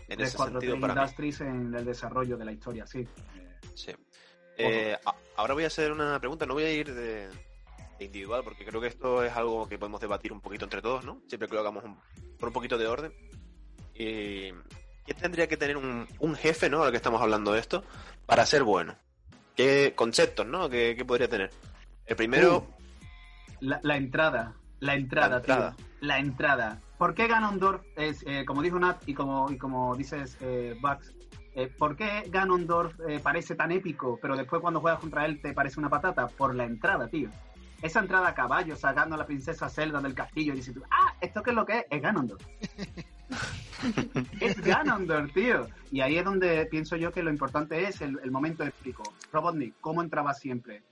[0.08, 1.00] En 3, ese 4, sentido, 3 para mí.
[1.02, 3.06] Industries en el desarrollo de la historia, sí.
[3.76, 3.92] Sí.
[4.58, 4.98] Eh,
[5.36, 7.28] ahora voy a hacer una pregunta, no voy a ir de
[8.06, 11.22] individual, porque creo que esto es algo que podemos debatir un poquito entre todos, ¿no?
[11.28, 11.98] Siempre que lo hagamos un-
[12.40, 13.14] por un poquito de orden.
[13.96, 14.52] Y,
[15.06, 16.78] ¿Qué tendría que tener un, un jefe, ¿no?
[16.78, 17.84] Ahora que estamos hablando de esto,
[18.26, 18.96] para ser bueno?
[19.56, 20.70] ¿Qué conceptos, ¿no?
[20.70, 21.50] ¿Qué, qué podría tener?
[22.06, 22.68] El primero,
[23.60, 25.76] La, la entrada, la entrada, La entrada.
[25.76, 25.86] tío.
[26.02, 26.82] La entrada.
[26.98, 31.14] ¿Por qué Ganondorf es, eh, como dijo Nat y como, y como dices, eh, Bugs,
[31.56, 35.54] eh, ¿por qué Ganondorf eh, parece tan épico, pero después cuando juegas contra él te
[35.54, 36.28] parece una patata?
[36.28, 37.30] Por la entrada, tío.
[37.82, 41.16] Esa entrada a caballo, sacando a la princesa Zelda del castillo y dices tú, ah,
[41.20, 41.86] ¿esto qué es lo que es?
[41.90, 42.46] Es Ganondorf.
[44.40, 45.68] es Ganondorf, tío.
[45.92, 49.04] Y ahí es donde pienso yo que lo importante es el, el momento épico.
[49.32, 50.84] Robotnik, ¿cómo entraba siempre?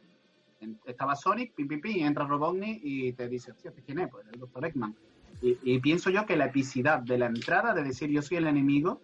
[0.61, 4.09] En- Estaba Sonic, pim, pim, pim, entra Robotnik y te dice, hostia, ¿este ¿quién es?
[4.09, 4.65] Pues el Dr.
[4.65, 4.95] Eggman.
[5.41, 8.47] Y, y pienso yo que la epicidad de la entrada, de decir yo soy el
[8.47, 9.01] enemigo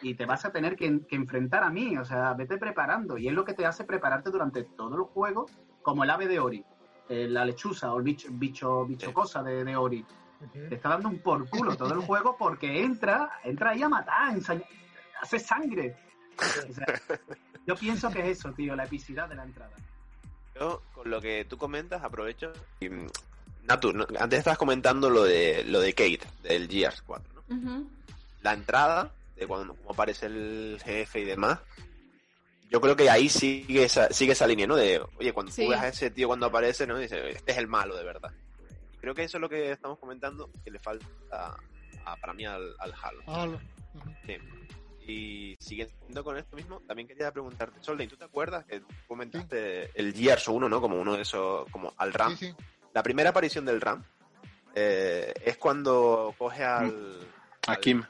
[0.00, 3.18] y te vas a tener que, que enfrentar a mí, o sea, vete preparando.
[3.18, 5.46] Y es lo que te hace prepararte durante todo el juego,
[5.82, 6.64] como el ave de Ori,
[7.08, 9.12] eh, la lechuza o el bicho, bicho, bicho Sí.
[9.12, 10.04] cosa de, de Ori.
[10.52, 14.36] Te está dando un por culo todo el juego porque entra, entra ahí a matar,
[15.22, 15.96] hace sangre.
[16.38, 16.86] O sea,
[17.66, 19.72] yo pienso que es eso, tío, la epicidad de la entrada.
[20.54, 22.52] yo, con lo que tú comentas, aprovecho.
[22.80, 23.06] Y, mm,
[23.64, 27.86] Natu, no- antes estabas comentando lo de lo de Kate, del Gears 4, ¿no?
[28.42, 31.60] La entrada, de cuando aparece el jefe y demás,
[32.70, 34.76] yo creo que ahí sigue esa, sigue esa línea, ¿no?
[34.76, 35.64] De, oye, cuando Sí.
[35.64, 36.98] tú ves a ese tío cuando aparece, ¿no?
[36.98, 38.32] Dice, este es el malo de verdad.
[39.00, 41.06] Creo que eso es lo que estamos comentando, que le falta
[42.04, 43.22] a- para mí al, al Halo.
[43.26, 44.10] Ah, lo- ujú.
[45.06, 50.14] Y siguiendo con esto mismo, también quería preguntarte, Solden, ¿tú te acuerdas que comentaste el
[50.14, 50.80] Gears 1, ¿no?
[50.80, 52.36] Como uno de esos, como al RAM.
[52.38, 52.54] Sí, sí.
[52.94, 54.02] La primera aparición del RAM
[54.74, 57.18] eh, es cuando coge al...
[57.66, 58.02] A Kim.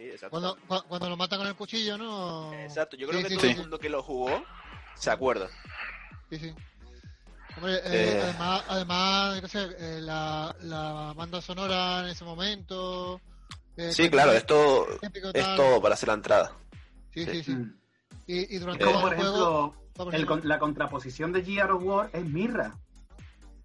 [0.00, 0.30] Sí, exacto.
[0.30, 2.54] Cuando, cua- cuando lo mata con el cuchillo, ¿no?
[2.54, 3.52] Exacto, yo creo Sí, que sí, todo sí.
[3.52, 4.42] el mundo que lo jugó
[4.94, 5.50] se acuerda.
[6.30, 6.54] Sí, sí.
[7.56, 8.20] Hombre, eh, Eh.
[8.22, 13.20] además, además, qué sé, eh, la, la banda sonora en ese momento.
[13.76, 14.86] eh, Sí, claro, esto
[15.34, 16.52] es todo para hacer la entrada.
[17.12, 17.50] Sí, sí, sí.
[17.52, 17.76] Mm.
[18.26, 19.74] Y, y durante por el juego.
[19.98, 22.74] ejemplo, el la contraposición de Gear of War es Mirra.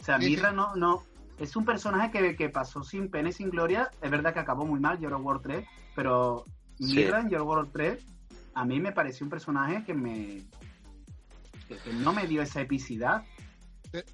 [0.01, 0.55] O sea, Sí, Mirra sí.
[0.57, 1.03] no, no,
[1.39, 3.91] es un personaje que, que pasó sin pena y sin gloria.
[4.01, 6.45] Es verdad que acabó muy mal of War 3, pero
[6.77, 6.95] Sí.
[6.97, 8.05] Mirra en Gear of War 3
[8.53, 10.41] a mí me pareció un personaje que me
[11.67, 13.23] que, que no me dio esa epicidad.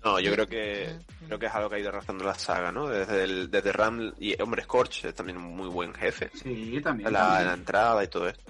[0.03, 2.87] No, yo creo que creo que es algo que ha ido arrastrando la saga, ¿no?
[2.87, 6.29] Desde el, desde Ram y hombre Scorch es también un muy buen jefe.
[6.35, 7.11] Sí, también.
[7.11, 7.53] La, la también.
[7.59, 8.43] entrada y todo esto.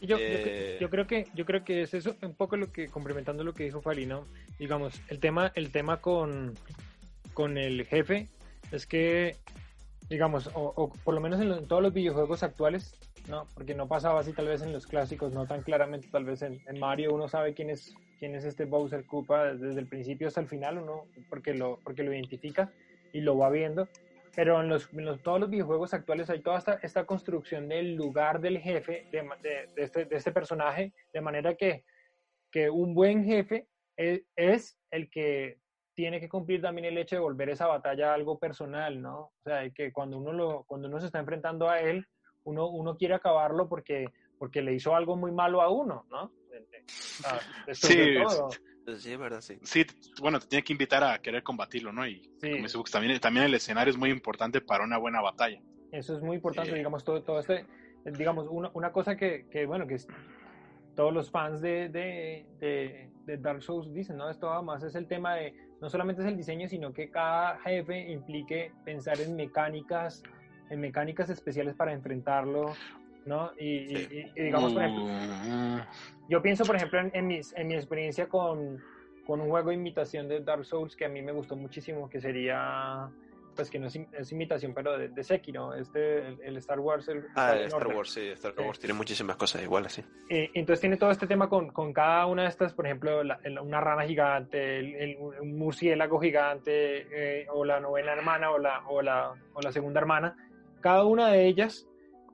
[0.00, 2.88] Yo, yo- Eh, yo creo que yo creo que es eso un poco lo que
[2.88, 4.26] complementando lo que dijo Falino
[4.58, 6.54] digamos el tema el tema con
[7.34, 8.28] con el jefe
[8.72, 9.36] es que
[10.08, 12.94] digamos o, por lo menos en, todos los videojuegos actuales
[13.28, 16.42] no porque no pasaba así tal vez en los clásicos no tan claramente tal vez
[16.42, 20.40] en, Mario uno sabe quién es quién es este Bowser Koopa desde el principio hasta
[20.40, 22.70] el final uno porque lo porque lo identifica
[23.14, 23.88] y lo va viendo.
[24.36, 24.90] Pero en, los,
[25.22, 30.04] todos los videojuegos actuales hay toda esta, esta construcción del lugar del jefe, de, este,
[30.04, 31.84] de este personaje, de manera que,
[32.50, 35.60] que un buen jefe es, es el que
[35.94, 39.18] tiene que cumplir también el hecho de volver esa batalla algo personal, ¿no?
[39.20, 42.06] O sea, que cuando uno, lo, cuando uno se está enfrentando a él,
[42.44, 44.06] uno, uno quiere acabarlo porque,
[44.38, 46.32] porque le hizo algo muy malo a uno, ¿no?
[47.66, 48.48] Después Sí, de todo.
[48.98, 49.58] Sí, es verdad, sí.
[49.62, 49.86] Sí,
[50.20, 52.06] bueno, te tiene que invitar a querer combatirlo, ¿no?
[52.06, 52.50] Y Sí.
[52.50, 55.60] como dice Bux, también, también el escenario es muy importante para una buena batalla.
[55.90, 56.76] Eso es muy importante, Sí.
[56.76, 57.66] digamos, todo, todo este,
[58.04, 60.06] digamos, una, una cosa que, que, bueno, que es-
[60.94, 64.28] todos los fans de, de, de, de Dark Souls dicen, ¿no?
[64.30, 68.10] Esto además es el tema de, no solamente es el diseño, sino que cada jefe
[68.10, 70.22] implique pensar en mecánicas,
[70.70, 72.74] en mecánicas especiales para enfrentarlo,
[73.26, 73.52] ¿no?
[73.58, 74.08] Y, y- Sí.
[74.10, 75.04] y- y digamos, por ejemplo,
[75.44, 75.78] Mm,
[76.28, 78.78] yo pienso, por ejemplo, en, en mis- en mi experiencia con,
[79.24, 82.20] con un juego de imitación de Dark Souls que a mí me gustó muchísimo, que
[82.20, 83.10] sería,
[83.54, 87.08] pues que no es, es imitación, pero de, de Sekiro, este, el, el Star Wars.
[87.08, 87.86] El, Ah, Fallen el Star.
[87.88, 88.54] Wars, sí, Star.
[88.58, 90.04] Wars tiene muchísimas cosas iguales, sí.
[90.28, 93.40] Eh, entonces tiene todo este tema con, con cada una de estas, por ejemplo, la-
[93.62, 99.00] una rana gigante, el, un murciélago gigante, eh, o la novena hermana, o la, o,
[99.02, 100.36] la, o la segunda hermana.
[100.80, 101.86] Cada una de ellas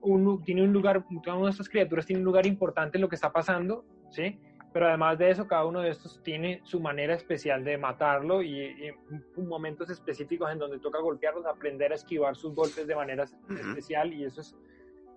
[0.02, 3.08] un tiene un lugar, cada una de estas criaturas tiene un lugar importante en lo
[3.08, 4.38] que está pasando, ¿sí?
[4.72, 8.60] Pero además de eso, cada uno de estos tiene su manera especial de matarlo y,
[8.60, 13.24] y en momentos específicos en donde toca golpearlos, aprender a esquivar sus golpes de manera
[13.24, 13.54] Ujú.
[13.54, 14.56] especial y eso es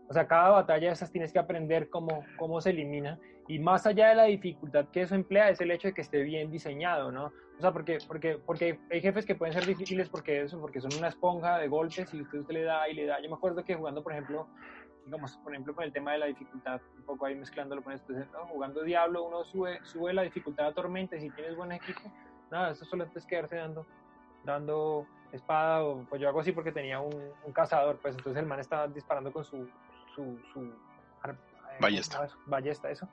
[0.10, 3.20] o sea, cada batalla de esas tienes que aprender cómo, cómo se elimina.
[3.48, 6.22] Y más allá de la dificultad que eso emplea, es el hecho de que esté
[6.22, 7.34] bien diseñado, ¿no?
[7.58, 10.92] O sea, porque, porque, porque hay jefes que pueden ser difíciles porque eso, porque son
[10.98, 13.22] una esponja de golpes y usted, usted le da y le da.
[13.22, 14.48] Yo me acuerdo que jugando, por ejemplo,
[15.06, 18.14] digamos, por ejemplo, con el tema de la dificultad, un poco ahí mezclándolo con esto,
[18.14, 18.46] ¿no?
[18.48, 22.00] jugando Diablo uno sube, sube la dificultad a tormenta y si tienes buen equipo,
[22.50, 23.86] nada, eso solo es quedarse dando,
[24.44, 27.14] dando espada o pues yo hago así porque tenía un,
[27.44, 29.68] un cazador, pues entonces el man estaba disparando con su,
[30.16, 32.18] su, su eh, Ballesta.
[32.18, 32.50] ¿cómo se llama eso?
[32.50, 33.10] ballesta, eso.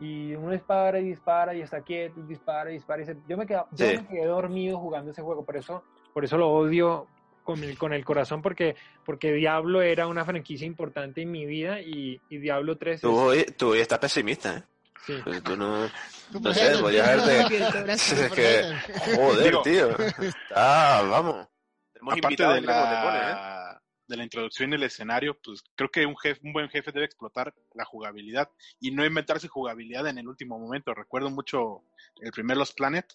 [0.00, 3.02] Y uno dispara y dispara y está quieto, dispara y dispara.
[3.02, 3.96] Y se- yo, me quedé, yo Sí.
[3.96, 5.82] me quedé dormido jugando ese juego, por eso,
[6.14, 7.08] por eso lo odio
[7.48, 11.80] con el, con el corazón, porque, porque Diablo era una franquicia importante en mi vida
[11.80, 13.00] y, y Diablo 3 es...
[13.00, 14.62] Tú hoy, tú hoy estás pesimista, ¿eh?
[15.06, 15.14] sí.
[15.24, 15.88] Pues tú no...
[16.42, 17.56] No sé, podías haberte...
[17.56, 17.88] El.
[17.90, 19.16] Es que...
[19.16, 19.98] Joder, Digo- tío.
[19.98, 21.48] Está, vamos.
[21.94, 22.66] Tenemos Aparte de pones, ¿eh?
[22.66, 27.06] la, de la introducción del escenario, pues creo que un, jefe, un buen jefe debe
[27.06, 30.92] explotar la jugabilidad y no inventarse jugabilidad en el último momento.
[30.92, 31.82] Recuerdo mucho
[32.20, 33.06] el primer Los Planet,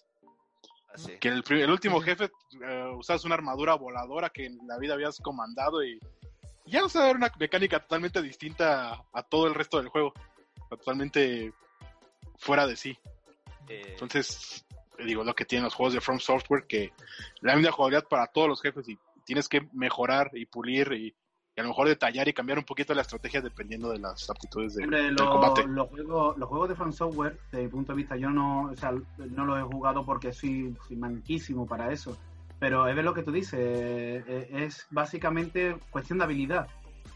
[0.94, 1.18] Así.
[1.18, 2.30] que el, último jefe
[2.64, 5.98] eh, usabas una armadura voladora que en la vida habías comandado y
[6.66, 10.14] ya o sea, era una mecánica totalmente distinta a, a todo el resto del juego,
[10.70, 11.52] totalmente
[12.38, 12.96] fuera de sí.
[13.68, 14.64] Eh, Entonces,
[14.98, 16.92] digo, lo que tienen los juegos de From Software, que
[17.40, 21.14] la misma jugabilidad para todos los jefes y tienes que mejorar y pulir y,
[21.56, 24.74] y a lo mejor detallar y cambiar un poquito la estrategia dependiendo de las aptitudes
[24.74, 25.64] de- Hombre, del lo- combate.
[25.66, 28.76] los, juegos, los juegos de From Software, desde mi punto de vista, yo no, o
[28.76, 32.16] sea, no los he jugado porque soy, soy manquísimo para eso.
[32.58, 36.66] Pero es lo que tú dices, eh, es básicamente cuestión de habilidad.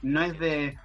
[0.02, 0.78] No es de.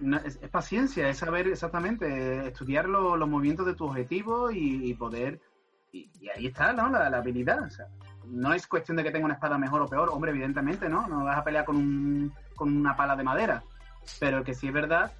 [0.00, 4.50] no- es, es paciencia, es saber exactamente, eh, estudiar lo- los movimientos de tu objetivo
[4.50, 5.40] y, y poder.
[5.92, 6.88] Y, y ahí está, ¿no?
[6.90, 7.62] La, la habilidad.
[7.64, 7.86] O sea,
[8.26, 10.08] no es cuestión de que tenga una espada mejor o peor.
[10.10, 11.06] Hombre, evidentemente, ¿no?
[11.06, 13.62] No vas a pelear con, un, con una pala de madera.
[14.18, 15.12] Pero que sí es verdad,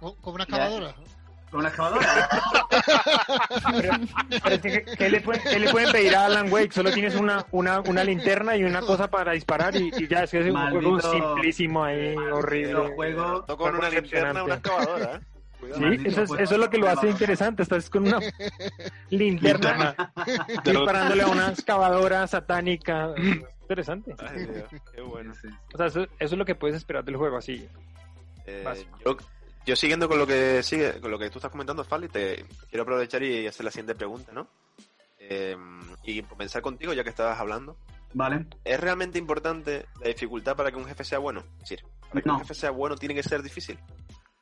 [0.00, 0.94] Con con una excavadora.
[1.50, 2.28] con una excavadora.
[4.42, 6.72] Pero es que, ¿qué, le pueden, qué le pueden pedir a Alan Wake?
[6.72, 10.30] Solo tienes una, una, una linterna y una cosa para disparar y, y ya, es
[10.30, 12.92] que es un juego simplísimo ahí, horrible.
[12.94, 13.44] juego.
[13.46, 15.20] Con una linterna, una excavadora, ¿eh?
[15.60, 15.80] Cuidado.
[15.80, 17.62] Sí, eso es, eso es lo que lo hace interesante.
[17.62, 18.18] Estás con una
[19.10, 19.94] linterna
[20.64, 23.14] disparándole a una excavadora satánica.
[23.64, 24.14] Interesante.
[24.18, 25.32] Ay, Dios, qué bueno.
[25.72, 27.66] O sea, eso, eso es lo que puedes esperar del juego, así.
[28.46, 28.64] Eh,
[29.66, 32.82] yo siguiendo con lo que sigue, con lo que tú estás comentando, Fali, te quiero
[32.82, 34.46] aprovechar y hacer la siguiente pregunta, ¿no?
[35.18, 35.56] Eh,
[36.02, 37.78] y comenzar contigo, ya que estabas hablando.
[38.12, 38.46] Vale.
[38.62, 41.40] ¿Es realmente importante la dificultad para que un jefe sea bueno?
[41.54, 42.34] Es decir, para que No.
[42.34, 43.78] un jefe sea bueno tiene que ser difícil.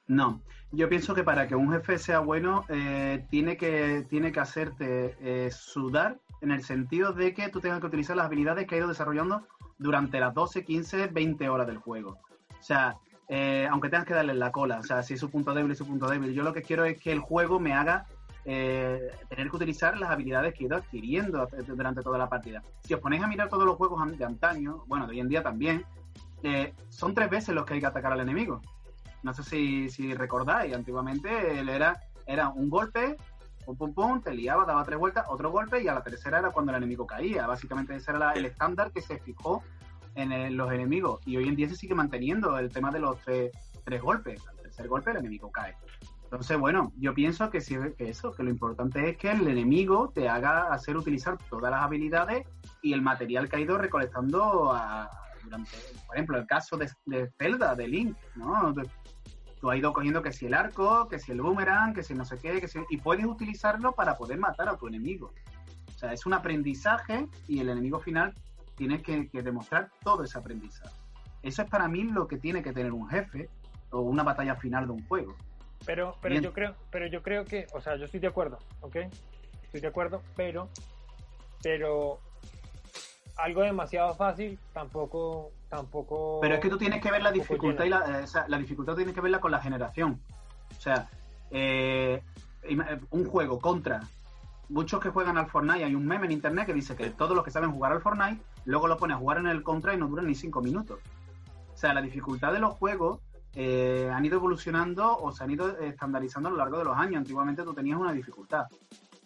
[0.09, 4.41] No, yo pienso que para que un jefe sea bueno eh, tiene, que, tiene que
[4.41, 8.75] hacerte eh, sudar en el sentido de que tú tengas que utilizar las habilidades que
[8.75, 9.47] ha ido desarrollando
[9.79, 12.19] durante las 12, 15, 20 horas del juego.
[12.59, 15.55] O sea, eh, aunque tengas que darle la cola, o sea, si es su punto
[15.55, 16.35] débil, es su punto débil.
[16.35, 18.07] Yo lo que quiero es que el juego me haga
[18.45, 22.63] eh, tener que utilizar las habilidades que he ido adquiriendo durante toda la partida.
[22.85, 25.43] Si os ponéis a mirar todos los juegos de antaño, bueno, de hoy en día
[25.43, 25.85] también,
[26.43, 28.61] eh, son tres veces los que hay que atacar al enemigo.
[29.23, 29.45] No sé
[29.89, 33.17] si, recordáis, antiguamente era, era un golpe,
[33.65, 36.51] pum pum pum, te liaba, daba tres vueltas, otro golpe y a la tercera era
[36.51, 37.47] cuando el enemigo caía.
[37.47, 39.63] Básicamente ese era el estándar que se fijó
[40.15, 41.21] en los enemigos.
[41.25, 43.51] Y hoy en día se sigue manteniendo el tema de los tres,
[43.85, 44.47] tres golpes.
[44.47, 45.75] Al tercer golpe el enemigo cae.
[46.25, 50.11] Entonces, bueno, yo pienso que, sí, que eso, que lo importante es que el enemigo
[50.15, 52.47] te haga hacer utilizar todas las habilidades
[52.81, 55.11] y el material que ha ido recolectando a-
[55.45, 55.71] durante,
[56.07, 56.89] por ejemplo, el caso de,
[57.39, 58.73] Zelda, de Link, ¿no?
[59.63, 62.25] Tú has ido cogiendo que si el arco, que si el boomerang, que si no
[62.25, 65.33] sé qué, que si, y puedes utilizarlo para poder matar a tu enemigo.
[65.95, 68.35] O sea, es un aprendizaje y el enemigo final
[68.75, 70.93] tiene que, que demostrar todo ese aprendizaje.
[71.45, 73.49] Eso es para mí lo que tiene que tener un jefe
[73.93, 75.37] o una batalla final de un juego.
[75.87, 76.43] Pero, pero Bien.
[76.43, 78.97] yo creo, pero yo creo que, o sea, yo estoy de acuerdo, ¿ok?
[79.63, 80.71] Estoy de acuerdo, pero,
[81.63, 82.19] pero
[83.37, 86.39] algo demasiado fácil tampoco, tampoco.
[86.41, 88.59] Pero es que tú tienes que ver la dificultad y la, eh, o sea, la
[88.59, 90.21] dificultad tienes que verla con la generación.
[90.77, 91.09] O sea,
[91.51, 92.23] eh,
[92.63, 94.01] eh, un juego contra
[94.69, 97.45] muchos que juegan al Fortnite, hay un meme en internet que dice que todos los
[97.45, 100.09] que saben jugar al Fortnite, luego lo pones a jugar en el contra y no
[100.09, 100.99] duran ni cinco minutos.
[101.73, 103.21] O sea, la dificultad de los juegos
[103.55, 107.19] eh, han ido evolucionando o se han ido estandarizando a lo largo de los años.
[107.19, 108.79] Antiguamente tú tenías una dificultad, no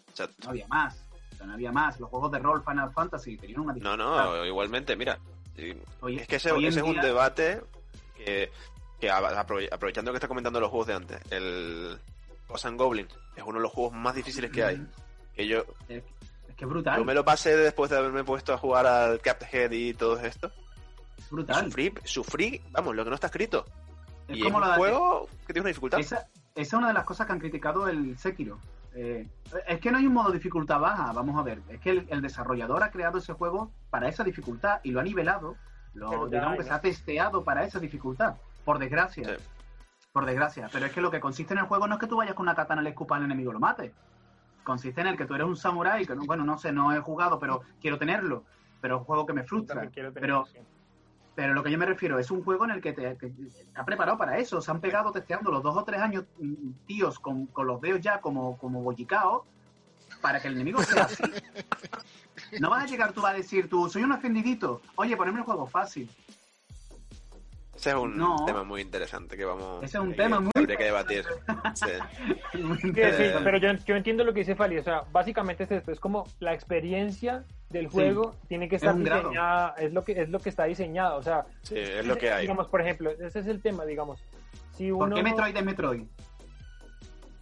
[0.09, 0.49] Exacto.
[0.49, 1.06] había más.
[1.45, 1.99] No había más.
[1.99, 4.25] Los juegos de rol Final Fantasy tenían una No, dificultad.
[4.25, 5.17] no, igualmente, mira.
[6.01, 7.61] Hoy- es que ese, es un día- debate
[8.15, 8.51] que,
[8.99, 11.97] que aprovechando que está comentando los juegos de antes, el
[12.47, 14.87] Ghost and Goblin es uno de los juegos más difíciles que hay.
[15.35, 16.03] Que yo, Es
[16.55, 16.97] que es brutal.
[16.97, 20.51] yo me lo pasé después de haberme puesto a jugar al Cuphead y todo esto.
[21.17, 21.65] Es brutal.
[21.65, 23.65] Sufrí, sufrí, vamos, lo que no está escrito.
[24.27, 25.99] Es y como es un la- juego que tiene una dificultad.
[25.99, 28.59] Esa, esa es una de las cosas que han criticado el Sekiro.
[28.99, 29.29] Eh,
[29.67, 31.61] es que no hay un modo dificultad baja, vamos a ver.
[31.69, 35.03] Es que el, el desarrollador ha creado ese juego para esa dificultad y lo ha
[35.03, 35.55] nivelado.
[35.93, 36.69] Lo, digamos hay, que ¿no?
[36.69, 39.37] se ha testeado para esa dificultad, por desgracia.
[39.37, 39.43] Sí.
[40.11, 40.67] por desgracia.
[40.71, 42.45] Pero es que lo que consiste en el juego no es que tú vayas con
[42.45, 43.91] una katana y le escupas al enemigo y lo mates.
[44.63, 46.99] Consiste en el que tú eres un samurái, que no, bueno, no sé, no he
[46.99, 48.45] jugado, pero quiero tenerlo.
[48.81, 49.89] Pero es un juego que me frustra.
[50.13, 50.45] Pero.
[51.37, 53.31] Pero lo que yo me refiero es un juego en el que te que
[53.67, 54.59] está preparado para eso.
[54.59, 58.01] Se han pegado testeando los dos o tres años mm, tíos con, con los dedos
[58.01, 59.43] ya como, como bollicaos
[60.19, 61.23] para que el enemigo sea así.
[62.59, 64.81] No vas a llegar tú a decir tú, soy un ofendidito.
[64.95, 66.09] Oye, poneme el juego fácil.
[67.77, 68.35] Ese es un No.
[68.45, 71.25] tema muy interesante que vamos Ese es un que- tema muy habría que debatir.
[71.75, 71.85] Sí.
[72.53, 74.77] Sí, sí, pero yo, yo entiendo lo que dice Fali.
[74.79, 79.23] O sea, básicamente es esto: es como la experiencia del juego tiene que estar grado.
[79.29, 81.17] diseñada, es lo que es lo que está diseñado.
[81.17, 82.41] O sea, Sí, es lo que hay.
[82.41, 84.19] Digamos, por ejemplo, ese es el tema, digamos.
[84.71, 86.03] Si uno, ¿Por qué Metroid es Metroid?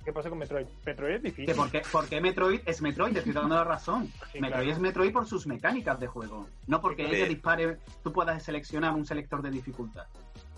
[0.05, 0.67] ¿Qué pasa con Metroid?
[0.85, 1.45] Metroid es difícil.
[1.47, 3.11] Que por, qué, por qué Metroid es Metroid?
[3.13, 4.05] Te estoy dando la razón.
[4.31, 4.71] Sí, Metroid claro.
[4.71, 6.47] es Metroid por sus mecánicas de juego.
[6.67, 7.15] No porque Sí.
[7.15, 10.05] ella dispare, tú puedas seleccionar un selector de dificultad.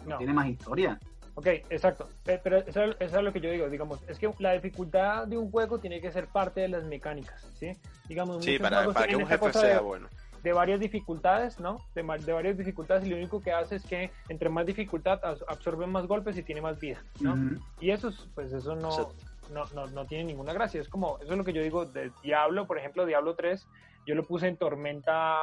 [0.06, 0.18] No.
[0.18, 1.00] Tiene más historia.
[1.36, 2.10] Ok, exacto.
[2.24, 5.38] Pe- Pero eso, eso es lo que yo digo, digamos, es que la dificultad de
[5.38, 7.72] un juego tiene que ser parte de las mecánicas, ¿sí?
[8.10, 10.08] Digamos, Sí, para, para que un jefe cosa de- sea bueno.
[10.42, 11.78] de varias dificultades, ¿no?
[11.94, 15.86] De, de varias dificultades y lo único que hace es que entre más dificultad absorbe
[15.86, 17.34] más golpes y tiene más vida, ¿no?
[17.34, 17.62] Ujú.
[17.82, 19.16] Y eso, es- pues eso no, Exacto.
[19.50, 20.82] No, no, no tiene ninguna gracia.
[20.82, 23.68] Es como, eso es lo que yo digo de Diablo, por ejemplo, Diablo 3,
[24.06, 25.38] yo lo puse en tormenta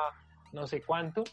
[0.53, 1.25] no sé cuánto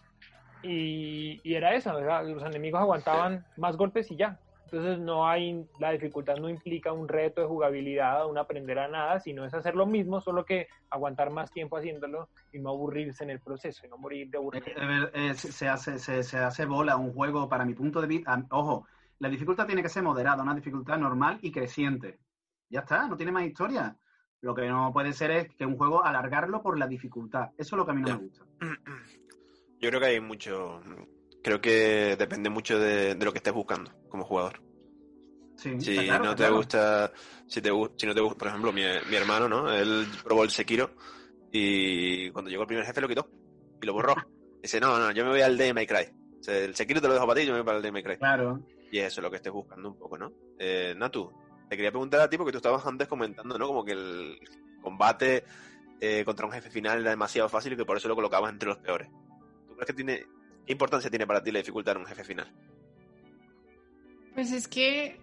[0.63, 2.25] y, y era eso, ¿verdad?
[2.27, 4.39] los enemigos aguantaban más golpes y ya.
[4.65, 9.19] Entonces no hay, la dificultad no implica un reto de jugabilidad, un aprender a nada,
[9.19, 13.31] sino es hacer lo mismo, solo que aguantar más tiempo haciéndolo y no aburrirse en
[13.31, 14.81] el proceso y no morir de Eh, aburrimiento.
[14.81, 18.07] eh, eh, se, se hace, se, se hace bola un juego, para mi punto de
[18.07, 18.41] vista.
[18.51, 18.87] Ojo,
[19.19, 22.19] la dificultad tiene que ser moderada, una dificultad normal y creciente.
[22.71, 23.95] Ya está, no tiene más historia.
[24.41, 27.49] Lo que no puede ser es que un juego alargarlo por la dificultad.
[27.57, 28.45] Eso es lo que a mí no me gusta.
[29.79, 30.81] Yo creo que hay mucho.
[31.43, 34.61] Creo que depende mucho de, de lo que estés buscando como jugador.
[35.57, 36.55] Sí, Si claro, no te claro.
[36.55, 37.11] gusta,
[37.47, 39.71] si, te, si no te gusta, por ejemplo, mi, mi hermano, ¿no?
[39.71, 40.95] Él probó el Sekiro
[41.51, 43.29] y cuando llegó el primer jefe lo quitó
[43.81, 44.15] y lo borró.
[44.61, 46.39] Dice, no, no, yo me voy al de Cry.
[46.39, 48.03] O sea, el Sekiro te lo dejo para ti, yo me voy para el de
[48.03, 48.17] Cry.
[48.17, 48.61] Claro.
[48.91, 50.31] Y eso es lo que estés buscando un poco, ¿no?
[50.57, 51.31] Eh, Natu,
[51.71, 53.65] te quería preguntar a ti porque tú estabas antes comentando, ¿no?
[53.65, 54.41] Como que el
[54.81, 55.45] combate
[56.01, 58.67] eh, contra un jefe final era demasiado fácil y que por eso lo colocabas entre
[58.67, 59.07] los peores.
[59.69, 60.25] ¿Tú crees que tiene...
[60.65, 62.51] ¿Qué importancia tiene para ti la dificultad en un jefe final?
[64.33, 65.17] Pues es que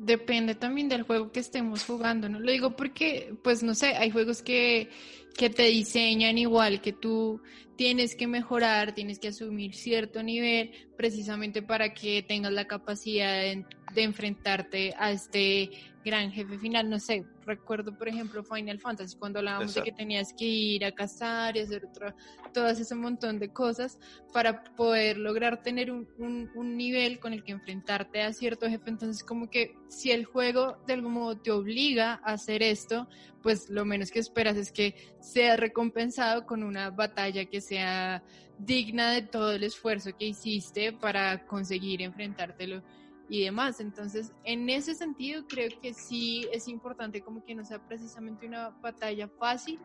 [0.00, 2.40] depende también del juego que estemos jugando, ¿no?
[2.40, 4.88] Lo digo porque, pues no sé, hay juegos que,
[5.36, 7.42] que te diseñan igual, que tú
[7.76, 13.66] tienes que mejorar, tienes que asumir cierto nivel precisamente para que tengas la capacidad de,
[13.94, 15.70] de enfrentarte a este
[16.02, 16.88] gran jefe final.
[16.88, 17.24] No sé,
[17.54, 21.60] recuerdo por ejemplo Final Fantasy cuando hablábamos de que tenías que ir a cazar y
[21.60, 22.14] hacer otro,
[22.54, 23.98] todo ese montón de cosas
[24.32, 28.90] para poder lograr tener un, un- un nivel con el que enfrentarte a cierto jefe.
[28.90, 33.08] Entonces, como que si el juego de algún modo te obliga a hacer esto,
[33.42, 38.22] pues lo menos que esperas es que sea recompensado con una batalla que sea
[38.58, 42.82] digna de todo el esfuerzo que hiciste para conseguir enfrentártelo
[43.30, 43.78] y demás.
[43.78, 48.70] Entonces, en ese sentido, creo que sí es importante como que no sea precisamente una
[48.70, 49.78] batalla fácil,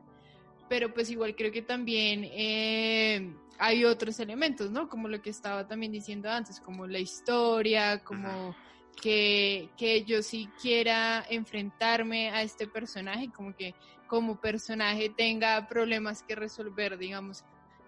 [0.68, 4.90] pero pues igual creo que también eh, hay otros elementos, ¿no?
[4.90, 8.56] Como lo que estaba también diciendo antes, como la historia, como
[9.00, 13.76] que, que yo sí quiera enfrentarme a este personaje, como que
[14.08, 17.44] como personaje tenga problemas que resolver, digamos,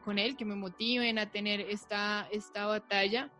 [0.05, 3.31] con él, que me motiven a tener esta, esta batalla.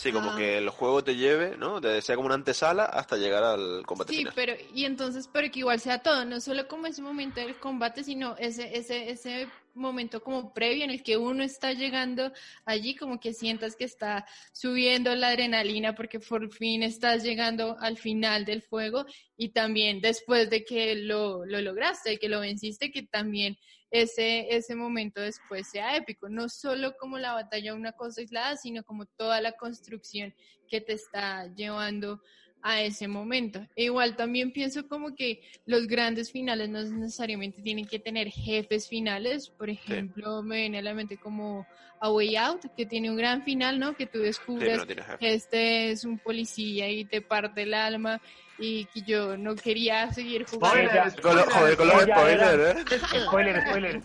[0.00, 0.36] Sí, como Ah.
[0.36, 1.80] que el juego te lleve, ¿no?
[1.80, 4.32] Te sea como una antesala hasta llegar al combate Sí, final.
[4.36, 8.04] pero y entonces, pero que igual sea todo, no solo como ese momento del combate,
[8.04, 12.32] sino ese, ese, ese momento como previo en el que uno está llegando
[12.64, 17.98] allí, como que sientas que está subiendo la adrenalina porque por fin estás llegando al
[17.98, 19.04] final del fuego
[19.36, 23.58] y también después de que lo, lo lograste, de que lo venciste, que también
[23.90, 28.84] ese, ese momento después sea épico, no solo como la batalla una cosa aislada, sino
[28.84, 30.34] como toda la construcción
[30.68, 32.20] que te está llevando
[32.62, 33.66] a ese momento.
[33.76, 38.88] E igual también pienso como que los grandes finales no necesariamente tienen que tener jefes
[38.88, 39.48] finales.
[39.48, 41.66] Por ejemplo, me viene a la mente como
[42.00, 43.96] A Way Out, que tiene un gran final, ¿no?
[43.96, 48.20] Que tú descubres no que este es un policía y te parte el alma
[48.58, 50.90] y que yo no quería seguir jugando.
[51.10, 52.98] Spoiler, joder, spoilers, ¿eh?
[53.26, 54.02] Spoiler, spoiler.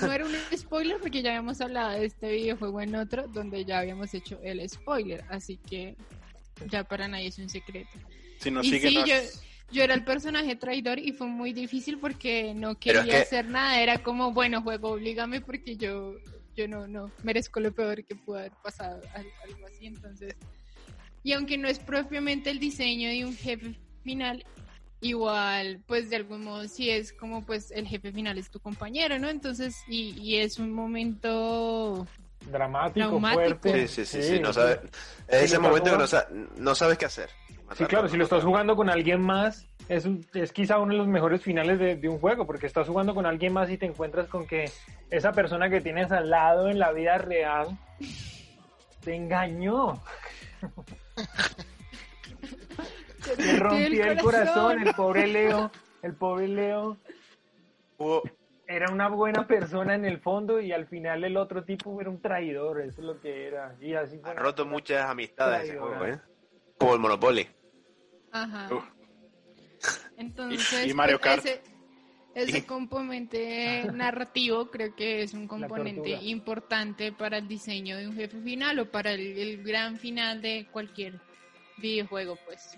[0.00, 3.80] No era un spoiler porque ya habíamos hablado de este videojuego en otro donde ya
[3.80, 5.94] habíamos hecho el spoiler, así que
[6.70, 7.90] ya para nadie es un secreto.
[8.40, 9.14] Si nos Y siguen, sí, nos- yo,
[9.72, 13.22] yo era el personaje traidor y fue muy difícil porque no Pero es quería que-
[13.24, 13.78] hacer nada.
[13.82, 16.14] Era como, bueno, juego, oblígame porque yo,
[16.56, 19.86] yo no, no merezco lo peor que pudo haber pasado, al- algo así.
[19.86, 20.34] Entonces,
[21.28, 24.42] Y aunque no es propiamente el diseño de un jefe final,
[25.02, 29.18] igual, pues de algún modo sí es como pues el jefe final es tu compañero,
[29.18, 29.28] ¿no?
[29.28, 32.06] Entonces, y, y es un momento
[32.46, 33.60] Dramático, Traumático.
[33.60, 33.88] fuerte.
[33.88, 34.78] Sí, sí, sí, sí, no sabes.
[35.28, 37.28] Es ese momento que no, estás sa- no sabes qué hacer.
[37.76, 40.98] Sí, claro, si lo estás jugando con alguien más, es, un- es quizá uno de
[40.98, 43.84] los mejores finales de, de un juego, porque estás jugando con alguien más y te
[43.84, 44.72] encuentras con que
[45.10, 47.78] esa persona que tienes al lado en la vida real
[49.04, 50.00] te engañó.
[53.36, 55.70] Te rompió el corazón, el pobre Leo,
[56.02, 56.96] el pobre Leo
[57.98, 58.22] Hubo-
[58.66, 62.20] era una buena persona en el fondo y al final el otro tipo era un
[62.20, 63.74] traidor, eso es lo que era.
[63.80, 66.20] Y así ha roto muchas amistades ese juego, ¿eh?
[66.78, 67.48] Como el Monopoly.
[68.30, 68.68] Ajá.
[70.16, 71.46] Entonces, Y- y Mario pues, Kart.
[71.46, 71.62] ese,
[72.42, 78.40] ese componente narrativo creo que es un componente importante para el diseño de un jefe
[78.40, 81.20] final o para el, el gran final de cualquier
[81.78, 82.76] videojuego, pues.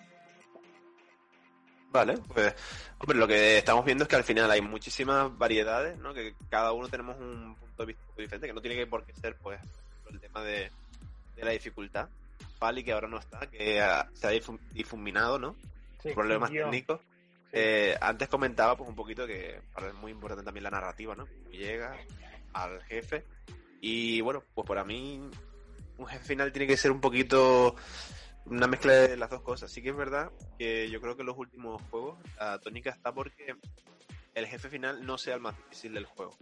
[1.92, 2.54] Vale, pues,
[2.98, 6.14] hombre, lo que estamos viendo es que al final hay muchísimas variedades, ¿no?
[6.14, 8.86] Que cada uno tenemos un punto de vista un poco diferente, que no tiene que
[8.86, 9.58] por qué ser, pues,
[10.08, 10.70] el tema de,
[11.34, 12.08] de la dificultad.
[12.60, 15.56] Pali, que ahora no está, que ah, se ha difu- difuminado, ¿no?
[16.02, 17.00] Sí, Problemas técnicos.
[17.52, 21.26] Eh, antes comentaba, pues, un poquito que para es muy importante también la narrativa, ¿no?
[21.26, 21.98] Cómo llegas
[22.52, 23.24] al jefe.
[23.80, 25.20] Y bueno, pues para mí,
[25.96, 27.74] un jefe final tiene que ser un poquito
[28.46, 29.70] una mezcla de las dos cosas.
[29.70, 33.12] Sí que es verdad que yo creo que en los últimos juegos la tónica está
[33.12, 33.54] porque
[34.34, 36.36] el jefe final no sea el más difícil del juego,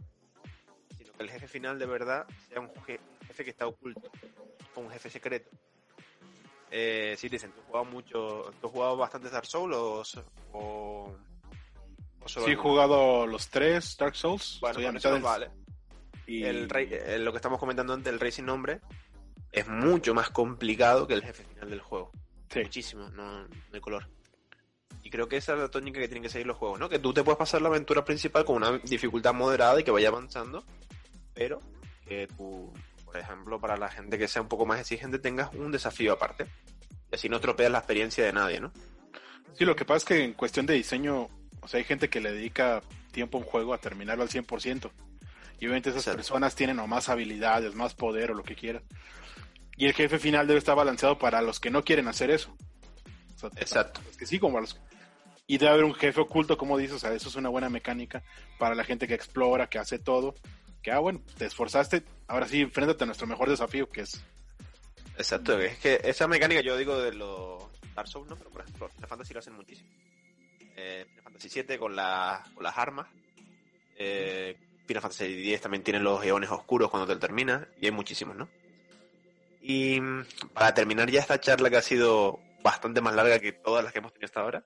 [0.97, 4.11] sino que el jefe final de verdad sea un je- un jefe que está oculto,
[4.77, 5.51] un jefe secreto.
[6.71, 10.03] Eh, sí, dicen, ¿tú has jugado mucho, tú has jugado bastantes Dark Souls o,
[10.53, 11.15] o,
[12.21, 14.59] o solo Sí, he jugado los tres Dark Souls.
[14.61, 15.51] Bueno, Estoy eso del- vale.
[16.27, 18.81] y- El eh, lo que estamos comentando antes, el rey sin nombre,
[19.51, 22.11] es mucho más complicado que el jefe final del juego.
[22.53, 22.61] Sí.
[22.61, 24.07] Muchísimo, no, no hay color.
[25.03, 26.89] Y creo que esa es la tónica que tienen que seguir los juegos, ¿no?
[26.91, 30.09] Que tú te puedes pasar la aventura principal con una dificultad moderada y que vaya
[30.09, 30.65] avanzando,
[31.33, 31.61] pero
[32.07, 32.27] que
[33.09, 36.47] por ejemplo, para la gente que sea un poco más exigente, tengas un desafío aparte.
[37.11, 38.71] Y así no tropeas la experiencia de nadie, ¿no?
[39.55, 41.31] Sí, lo que pasa es que en cuestión de diseño,
[41.63, 44.91] o sea, hay gente que le dedica tiempo a un juego a terminarlo al 100%.
[45.59, 46.19] Y obviamente esas Exacto.
[46.19, 48.83] personas tienen o más habilidades, más poder o lo que quieran.
[49.79, 52.55] Y el jefe final debe estar balanceado para los que no quieren hacer eso.
[53.37, 54.03] O sea, Exacto.
[54.05, 54.79] los que sí, como los...
[55.47, 58.23] Y debe haber un jefe oculto, como dices, o sea, eso es una buena mecánica
[58.59, 60.35] para la gente que explora, que hace todo.
[60.83, 64.23] Que, ah, bueno, te esforzaste, ahora sí, enfréntate a nuestro mejor desafío, que es...
[65.17, 67.65] Exacto, es que esa mecánica yo digo de los
[67.95, 68.37] Dark Souls, ¿no?
[68.37, 69.91] Pero por ejemplo, Final Fantasy lo hacen muchísimo.
[70.77, 73.09] Eh, Final Fantasy 7 con, la- con las armas.
[73.97, 74.57] Eh,
[74.87, 77.67] Final Fantasy 10 también tiene los eones oscuros cuando te lo terminas.
[77.81, 78.49] Y hay muchísimos, ¿no?
[79.61, 80.25] Y mm,
[80.55, 83.99] para terminar ya esta charla que ha sido bastante más larga que todas las que
[83.99, 84.65] hemos tenido hasta ahora,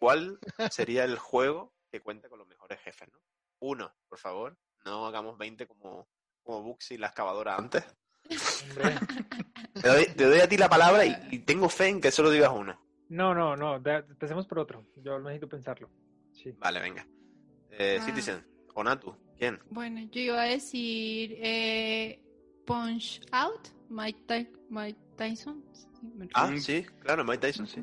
[0.00, 0.40] ¿cuál
[0.72, 3.20] sería el juego que cuenta con los mejores jefes, ¿no?
[3.60, 4.56] Uno, por favor.
[4.88, 6.08] No hagamos 20 como,
[6.42, 7.84] como Buxy la excavadora antes.
[9.80, 12.30] Te doy, te doy a ti la palabra y, y tengo fe en que solo
[12.30, 12.78] digas uno.
[13.08, 14.86] No, no, no, da- empecemos por otro.
[14.96, 15.88] Yo necesito pensarlo.
[16.32, 16.52] Sí.
[16.58, 17.06] Vale, venga.
[17.70, 18.04] Eh, Ah.
[18.04, 19.58] Citizen, o Natu, ¿quién?
[19.70, 22.20] Bueno, yo iba a decir eh,
[22.66, 25.64] Punch Out, Mike, Ty- Mike Tyson.
[25.72, 27.82] sí, Ah, sí, claro, Mike Tyson, sí.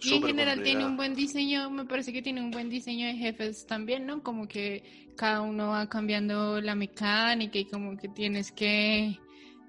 [0.00, 3.14] Y en general tiene un buen diseño, me parece que tiene un buen diseño de
[3.14, 4.22] jefes también, ¿no?
[4.22, 4.82] Como que
[5.16, 9.18] cada uno va cambiando la mecánica y como que tienes que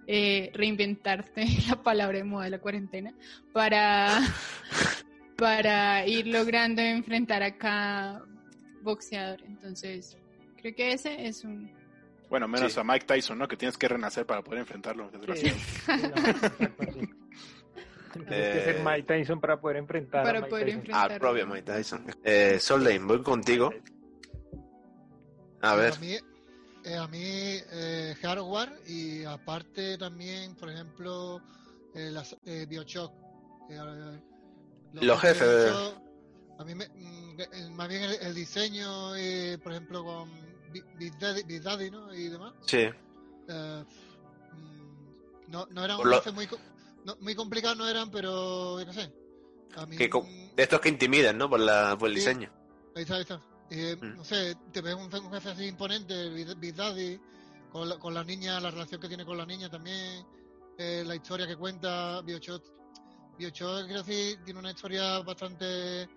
[0.08, 3.14] eh, reinventarte, la palabra de moda de la cuarentena,
[3.54, 4.20] para,
[5.38, 8.24] para ir logrando enfrentar a cada
[8.82, 9.42] boxeador.
[9.46, 10.18] Entonces,
[10.58, 11.72] creo que ese es un...
[12.30, 12.80] Bueno, menos Sí.
[12.80, 13.48] a Mike Tyson, ¿no?
[13.48, 15.52] Que tienes que renacer para poder enfrentarlo, Sí,
[18.28, 20.80] Tienes que ser Eh, Mike Tyson para poder enfrentar a Para Mike poder Tyson.
[20.80, 21.12] enfrentar.
[21.12, 22.06] Al propio Mike Tyson.
[22.24, 23.72] Eh, Soldain, voy contigo.
[25.62, 26.14] A ver, A mí,
[26.86, 31.42] eh, a mí eh, hardware y aparte también, por ejemplo,
[31.94, 33.12] eh, las, eh, Bioshock.
[33.70, 34.20] eh,
[34.94, 36.02] Los jefes de- Bioshock,
[36.60, 40.30] A mí, me, mm, más bien el, el diseño, eh, por ejemplo, con
[40.98, 42.14] Big Daddy, Big Daddy, ¿no?
[42.14, 42.54] Y demás.
[42.66, 42.90] sí.
[43.50, 43.84] eh,
[44.54, 46.48] mm, no, no eran Por un lo- jefe muy,
[47.06, 49.12] no, muy complicados, no eran, pero yo no sé.
[49.76, 51.50] A mí, Que co- de estos que intimidan, ¿no?
[51.50, 52.20] Por, la, por el Sí.
[52.22, 52.52] diseño.
[52.96, 53.42] Ahí está, ahí está.
[53.72, 54.18] Eh, Mm.
[54.18, 57.20] No sé, te ves un, un jefe así imponente, Big Daddy,
[57.72, 60.26] con la, con la niña, la relación que tiene con la niña también,
[60.78, 62.64] eh, la historia que cuenta Biochot.
[63.38, 66.10] Biochot, quiero decir, tiene una historia bastante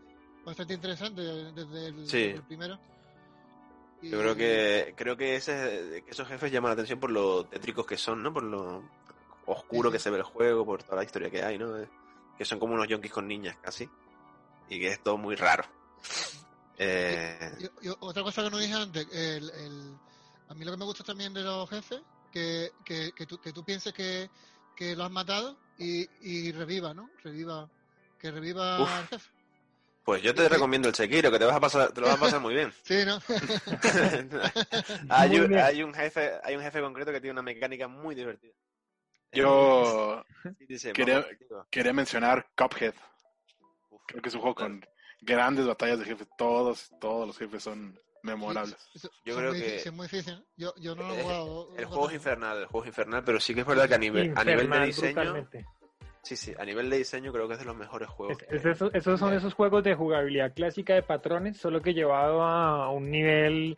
[0.44, 2.18] bastante interesante desde el, Sí.
[2.22, 2.80] desde el primero.
[4.00, 7.44] Y- Yo creo que creo que, ese, que esos jefes llaman la atención por lo
[7.46, 8.32] tétricos que son, ¿no?
[8.32, 8.82] Por lo
[9.46, 11.74] oscuro Sí, que se ve el juego, por toda la historia que hay, ¿no?
[12.38, 13.88] Que son como unos yonkis con niñas casi,
[14.68, 15.64] y que es todo muy raro.
[16.78, 19.96] Eh, Y- y otra cosa que no dije antes, el, el-
[20.48, 23.52] a mí lo que me gusta también de los jefes, que, que, que, tú, que
[23.52, 24.30] tú pienses que,
[24.76, 27.08] que lo has matado y, y reviva, ¿no?
[27.22, 27.68] Reviva,
[28.18, 28.90] que reviva Uf.
[28.90, 29.30] al jefe.
[30.04, 32.20] pues yo te recomiendo el Sekiro, que te vas a pasar, te lo vas a
[32.20, 32.72] pasar muy bien.
[32.84, 33.18] Sí, ¿no?
[35.10, 35.62] hay, Muy un, bien.
[35.62, 38.52] hay un jefe, hay un jefe concreto que tiene una mecánica muy divertida.
[39.32, 40.24] Yo
[40.58, 41.24] Sí, dice, quería-
[41.70, 42.94] quería mencionar Cuphead.
[43.90, 44.84] Uf, Creo que es un juego con
[45.20, 46.28] grandes batallas de jefes.
[46.36, 48.76] Todos, todos los jefes son memorables.
[49.24, 50.44] Yo creo que- es muy difícil.
[50.56, 51.76] Yo, yo no lo he Eh, jugado.
[51.76, 53.98] El juego es infernal, el juego es infernal, pero sí que es verdad que a
[53.98, 55.48] nivel, a nivel de diseño,
[56.22, 58.36] sí, sí, a nivel de diseño creo que es de los mejores juegos.
[58.40, 61.94] Es- que- es eso- esos son esos juegos de jugabilidad clásica de patrones, solo que
[61.94, 63.76] llevado a un nivel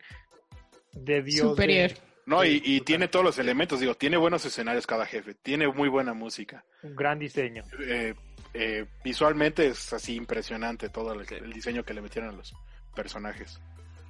[0.93, 1.35] de Dios.
[1.35, 1.91] de- Superior.
[2.25, 3.79] No, y, Sí, y tiene todos los elementos.
[3.79, 5.35] Digo, tiene buenos escenarios cada jefe.
[5.35, 6.65] Tiene muy buena música.
[6.83, 7.63] un gran diseño.
[7.79, 8.15] Eh,
[8.53, 11.35] eh, visualmente es así impresionante todo el, Sí.
[11.35, 12.53] el diseño que le metieron a los
[12.95, 13.59] personajes.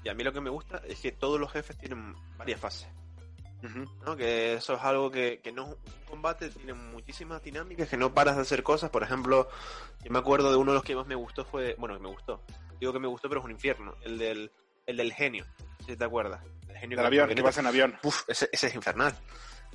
[0.03, 2.87] Y a mí lo que me gusta es que todos los jefes tienen varias fases.
[4.05, 4.15] ¿no?
[4.15, 5.75] Que eso es algo que, que no un
[6.07, 8.91] combate tiene muchísimas dinámicas, que no paras de hacer cosas.
[8.91, 9.49] Por ejemplo,
[10.03, 12.09] yo me acuerdo de uno de los que más me gustó fue, bueno, que me
[12.09, 12.43] gustó.
[12.79, 13.95] Digo que me gustó, pero es un infierno.
[14.03, 14.51] El del,
[14.85, 15.45] el del genio,
[15.85, 16.43] si te acuerdas.
[16.75, 17.97] El genio Del avión, que vas en avión.
[18.03, 19.15] Uf, ese, ese es infernal.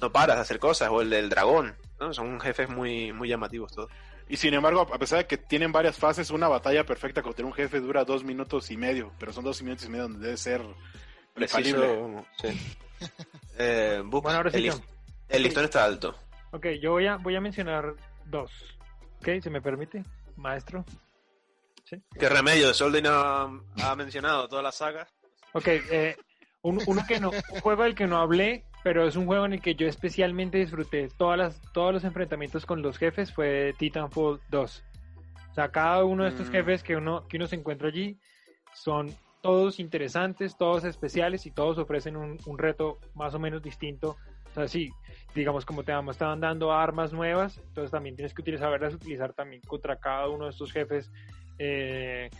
[0.01, 0.91] No paras de hacer cosas.
[0.91, 1.75] O el del dragón.
[1.99, 2.13] ¿no?
[2.13, 3.91] Son jefes muy, muy llamativos todos.
[4.29, 7.53] Y sin embargo, a pesar de que tienen varias fases, una batalla perfecta contra un
[7.53, 9.13] jefe dura dos minutos y medio.
[9.19, 10.63] Pero son dos minutos y medio donde debe ser.
[11.35, 12.77] Preciso, sí.
[13.57, 14.71] Eh, Bueno, ahora sí,
[15.29, 16.15] el, listón está alto.
[16.51, 17.95] Ok, yo voy a, voy a mencionar
[18.27, 18.51] dos.
[19.19, 20.03] Ok, ¿se me permite,
[20.37, 20.85] maestro?
[22.19, 22.73] ¿Qué remedio?
[22.73, 23.43] Solden ha,
[23.83, 25.09] ha mencionado todas las sagas.
[25.53, 26.17] Ok, eh,
[26.63, 29.55] un, uno que no, un juego del que no hablé, pero es un juego en
[29.55, 34.41] el que yo especialmente disfruté todas las, todos los enfrentamientos con los jefes fue Titanfall
[34.51, 34.85] 2.
[35.51, 36.53] O sea, cada uno de estos Mm.
[36.53, 38.19] jefes que uno, que uno se encuentra allí
[38.75, 44.17] son todos interesantes, todos especiales y todos ofrecen un, un reto más o menos distinto.
[44.51, 44.91] O sea, sí,
[45.35, 49.33] digamos como te vamos, estaban dando armas nuevas, entonces también tienes que utilizar, saberlas utilizar
[49.33, 51.11] también contra cada uno de estos jefes.
[51.59, 52.31] eh,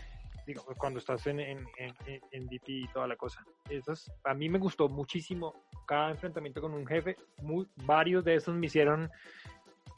[0.77, 1.93] cuando estás en, en, en,
[2.31, 3.43] en- DP y toda la cosa.
[3.69, 5.53] Esos, a mí me gustó muchísimo
[5.85, 7.15] cada enfrentamiento con un jefe.
[7.41, 9.09] Muy, varios de esos me hicieron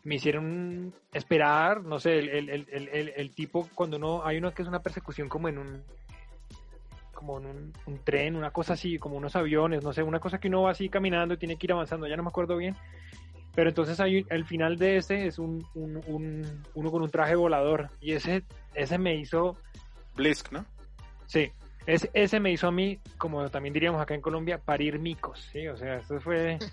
[0.05, 4.61] me hicieron esperar, no sé, el, el, el, el, tipo, cuando uno, hay uno que
[4.61, 5.83] es una persecución como en un
[7.13, 10.39] como en un, un tren, una cosa así, como unos aviones, no sé, una cosa
[10.39, 12.75] que uno va así caminando y tiene que ir avanzando, ya no me acuerdo bien.
[13.55, 17.35] Pero entonces hay el final de ese es un, un, un- uno con un traje
[17.35, 19.55] volador y ese, ese me hizo
[20.15, 20.65] Blisk, ¿no?
[21.25, 21.51] Sí,
[21.85, 25.67] ese, ese me hizo a mí, como también diríamos acá en Colombia, parir micos, ¿sí?
[25.67, 26.57] O sea, eso fue...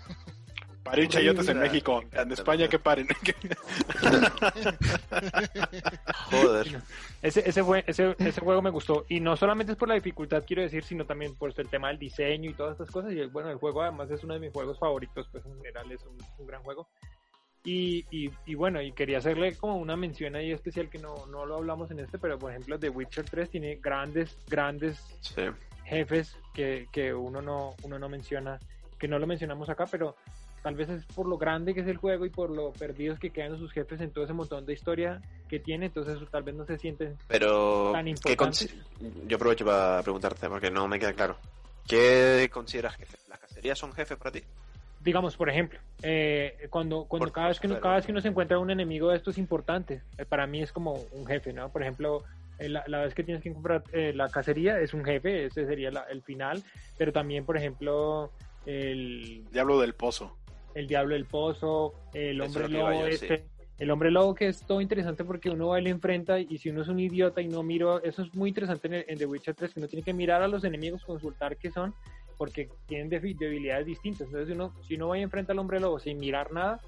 [0.83, 2.01] Parir chayotes en México.
[2.11, 3.07] En España que paren.
[6.31, 6.81] Joder.
[7.21, 9.05] Ese, ese, fue, ese, ese juego me gustó.
[9.07, 11.99] Y no solamente es por la dificultad, quiero decir, sino también por el tema del
[11.99, 13.13] diseño y todas estas cosas.
[13.13, 15.91] Y el- bueno, el juego además es uno de mis juegos favoritos, pues en general
[15.91, 16.89] es un, un gran juego.
[17.63, 21.45] Y, y, y bueno, y quería hacerle como una mención ahí especial que no, no
[21.45, 25.43] lo hablamos en este, pero por ejemplo The Witcher 3 tiene grandes, grandes Sí.
[25.85, 28.59] jefes que, que uno no uno no menciona
[28.97, 30.15] que no lo mencionamos acá pero
[30.63, 33.29] tal vez es por lo grande que es el juego y por lo perdidos que
[33.31, 36.65] quedan sus jefes en todo ese montón de historia que tiene entonces tal vez no
[36.65, 38.73] se sienten Pero, Tan ¿qué importantes.
[39.27, 41.37] yo aprovecho para preguntarte, porque no me queda claro.
[41.87, 43.17] ¿Qué consideras jefe?
[43.27, 44.43] ¿Las cacerías son jefes para ti?
[45.03, 48.21] Digamos por ejemplo eh, cuando cuando Por- cada vez que uno, cada vez que uno
[48.21, 51.69] se encuentra un enemigo de estos importantes eh, para mí es como un jefe no
[51.71, 52.23] por ejemplo
[52.59, 55.65] eh, la, la vez que tienes que comprar eh, la cacería es un jefe ese
[55.65, 56.61] sería la- el final
[56.97, 58.31] pero también por ejemplo
[58.65, 60.37] el Diablo del Pozo.
[60.75, 63.45] el diablo del pozo, el hombre lobo yo, este,
[63.79, 66.69] el hombre lobo que es todo interesante porque uno va y le enfrenta y si
[66.69, 69.25] uno es un idiota y no miro, eso es muy interesante en, el- en The
[69.25, 71.93] Witcher 3, que uno tiene que mirar a los enemigos, consultar qué son,
[72.41, 75.99] porque tienen debilidades distintas, entonces si uno, si uno va y enfrenta al hombre lobo
[75.99, 76.81] sin mirar nada,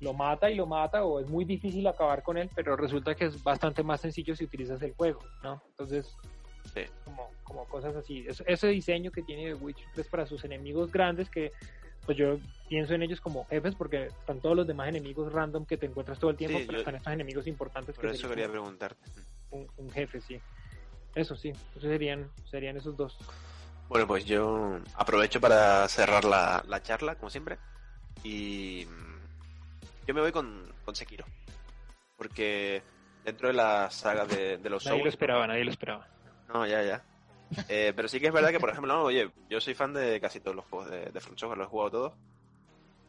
[0.00, 3.24] lo mata y lo mata o es muy difícil acabar con él, pero resulta que
[3.24, 5.62] es bastante más sencillo si utilizas el juego, ¿no?
[5.70, 6.14] Entonces,
[6.74, 6.82] Sí.
[7.06, 8.26] como, como cosas así.
[8.28, 11.50] Eso- ese diseño que tiene The Witcher 3 para sus enemigos grandes que
[12.04, 12.38] pues yo
[12.68, 16.18] pienso en ellos como jefes porque están todos los demás enemigos random que te encuentras
[16.18, 19.00] todo el tiempo, Sí, pero yo- están estos enemigos importantes Por que eso quería preguntarte.
[19.50, 20.38] un, un jefe, sí.
[21.14, 23.16] Eso sí, esos serían, serían esos dos.
[23.90, 27.58] Bueno, pues yo aprovecho para cerrar la, la charla, como siempre.
[28.22, 31.24] Y mm, yo me voy con, con Sekiro.
[32.16, 32.84] Porque
[33.24, 35.14] dentro de la saga de, de los Nadie lo Souls...
[35.14, 36.06] esperaba, nadie lo esperaba.
[36.54, 37.02] No, ya, ya.
[37.68, 40.20] Eh, pero sí que es verdad que, por ejemplo, no, oye, yo soy fan de
[40.20, 42.12] casi todos los juegos de, de From Software, los he jugado todos.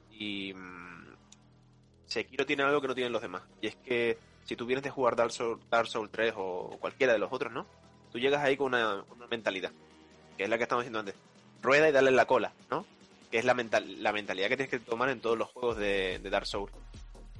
[0.10, 1.14] Y mm,
[2.08, 3.44] Sekiro tiene algo que no tienen los demás.
[3.62, 7.14] Y es que si tú vienes de jugar Dark Souls, Dark Souls 3 o cualquiera
[7.14, 7.68] de los otros, ¿no?
[8.12, 9.72] Tú llegas ahí con una, una mentalidad,
[10.42, 11.14] que es la que estamos diciendo antes.
[11.62, 12.84] Rueda y dale la cola, ¿no?
[13.30, 16.18] Que es la, mental, la mentalidad que tienes que tomar en todos los juegos de,
[16.18, 16.74] de Dark Souls.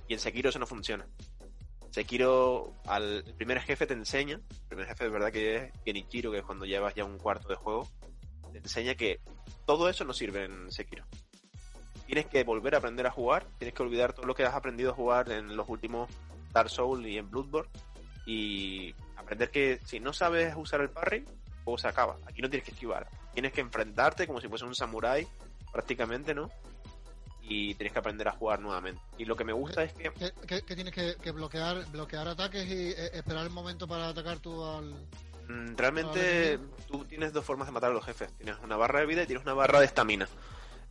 [0.08, 1.08] Y en Sekiro eso no funciona.
[1.90, 6.32] Sekiro, al el primer jefe te enseña, el primer jefe de verdad que es Genichiro,
[6.32, 7.90] que es cuando llevas ya un cuarto de juego,
[8.52, 9.20] te enseña que
[9.66, 11.04] todo eso no sirve en Sekiro.
[12.06, 14.92] Tienes que volver a aprender a jugar, tienes que olvidar todo lo que has aprendido
[14.92, 16.08] a jugar en los últimos
[16.54, 17.72] Dark Souls y en Bloodborne
[18.28, 21.26] y aprender que si no sabes usar el parry,
[21.62, 22.18] el juego se acaba.
[22.26, 25.28] Aquí no tienes que esquivar, tienes que enfrentarte como si fuese un samurái
[25.72, 26.50] prácticamente, ¿no?
[27.44, 29.02] Y tienes que aprender a jugar nuevamente.
[29.18, 32.28] Y lo que me gusta es que ¿Qué, qué- qué tienes que, que bloquear, bloquear
[32.28, 34.92] ataques y eh, esperar el momento para atacar tú al.
[35.48, 38.32] Mm, Realmente tú tienes dos formas de matar a los jefes.
[38.38, 40.28] Tienes una barra de vida y tienes una barra de estamina.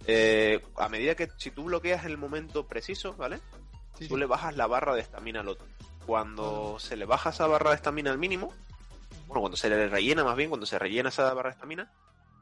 [0.07, 3.39] Eh, a medida que si tú bloqueas el momento preciso, ¿vale?
[3.99, 5.67] Sí, Tú le bajas la barra de estamina al otro.
[6.07, 8.53] Cuando se le baja esa barra de estamina al mínimo,
[9.31, 11.93] bueno, cuando se le rellena más bien, cuando se rellena esa barra de estamina,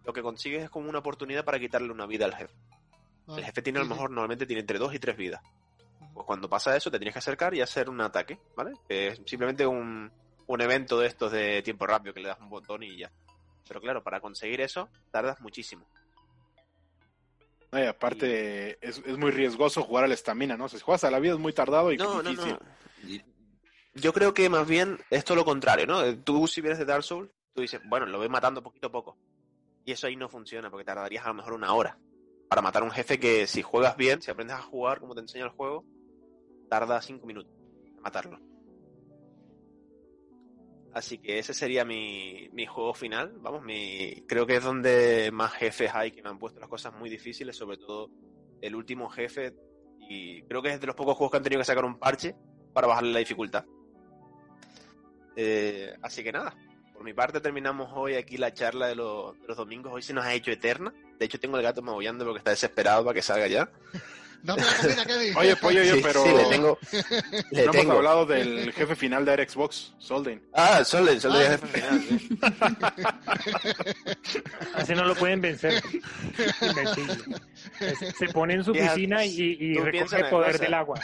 [0.05, 2.55] lo que consigues es como una oportunidad para quitarle una vida al jefe.
[3.26, 3.41] Vale.
[3.41, 5.43] El jefe tiene a lo mejor normalmente tiene entre dos y tres vidas.
[6.14, 8.72] Pues cuando pasa eso te tienes que acercar y hacer un ataque, ¿vale?
[8.89, 10.11] Que es simplemente un,
[10.47, 13.12] un evento de estos de tiempo rápido que le das un botón y ya.
[13.68, 15.86] Pero claro, para conseguir eso tardas muchísimo.
[17.70, 20.70] No, y aparte, es, es muy riesgoso jugar a la estamina, ¿no?
[20.70, 22.53] Si juegas a la vida es muy tardado y No, no, difícil.
[23.03, 23.09] no.
[23.11, 23.22] Y-
[24.01, 26.18] Yo creo que más bien es lo contrario, ¿no?
[26.18, 29.18] Tú si vienes de Dark Souls, tú dices, bueno, lo voy matando poquito a poco.
[29.84, 31.99] Y eso ahí no funciona porque tardarías a lo mejor una hora
[32.49, 35.20] para matar a un jefe que si juegas bien, si aprendes a jugar como te
[35.20, 35.84] enseña el juego,
[36.68, 37.53] tarda cinco minutos
[37.84, 38.38] en matarlo.
[40.92, 43.34] Así que ese sería mi, mi juego final.
[43.40, 46.94] Vamos, mi, creo que es donde más jefes hay que me han puesto las cosas
[46.94, 48.11] muy difíciles, sobre todo
[48.61, 49.55] el último jefe.
[50.09, 52.34] Y creo que es de los pocos juegos que han tenido que sacar un parche
[52.72, 53.64] para bajarle la dificultad.
[55.41, 56.53] Eh, así que nada,
[56.93, 59.93] por mi parte terminamos hoy aquí la charla de de los domingos.
[59.93, 60.93] Hoy se nos ha hecho eterna.
[61.16, 63.70] De hecho, tengo el gato maullando porque está desesperado para que salga ya.
[64.43, 65.36] Dame la comida, Kevin.
[65.36, 66.78] Oye, pollo, oye, Sí, pero sí, le tengo.
[67.51, 67.93] Le no hemos tengo.
[67.95, 70.43] hablado del jefe final de Xbox, Solden.
[70.55, 71.51] Ah, Solden, Solden Ah.
[71.59, 72.03] jefe final.
[72.09, 72.39] sí.
[74.74, 75.82] Así no lo pueden vencer.
[76.61, 77.16] Invencible.
[78.18, 80.64] Se- pone en su piscina y, y recoge piensa el poder cosa.
[80.64, 81.01] del agua.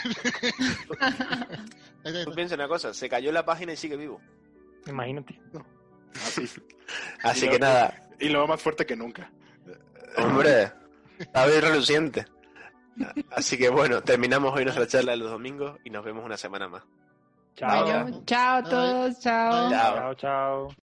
[2.25, 4.21] Tú piensa una cosa, se cayó la página y sigue vivo.
[4.87, 5.39] Imagínate.
[6.15, 6.49] Así.
[7.23, 9.31] Así Y que lo- nada, Y lo más fuerte que nunca.
[10.17, 10.71] hombre,
[11.19, 12.25] está bien reluciente.
[13.31, 16.67] Así que bueno, terminamos hoy nuestra charla de los domingos y nos vemos una semana
[16.67, 16.83] más.
[17.55, 17.85] Chao.
[17.85, 19.19] Bueno, chao a todos.
[19.19, 19.69] Chao.
[19.69, 20.75] Chao, chao.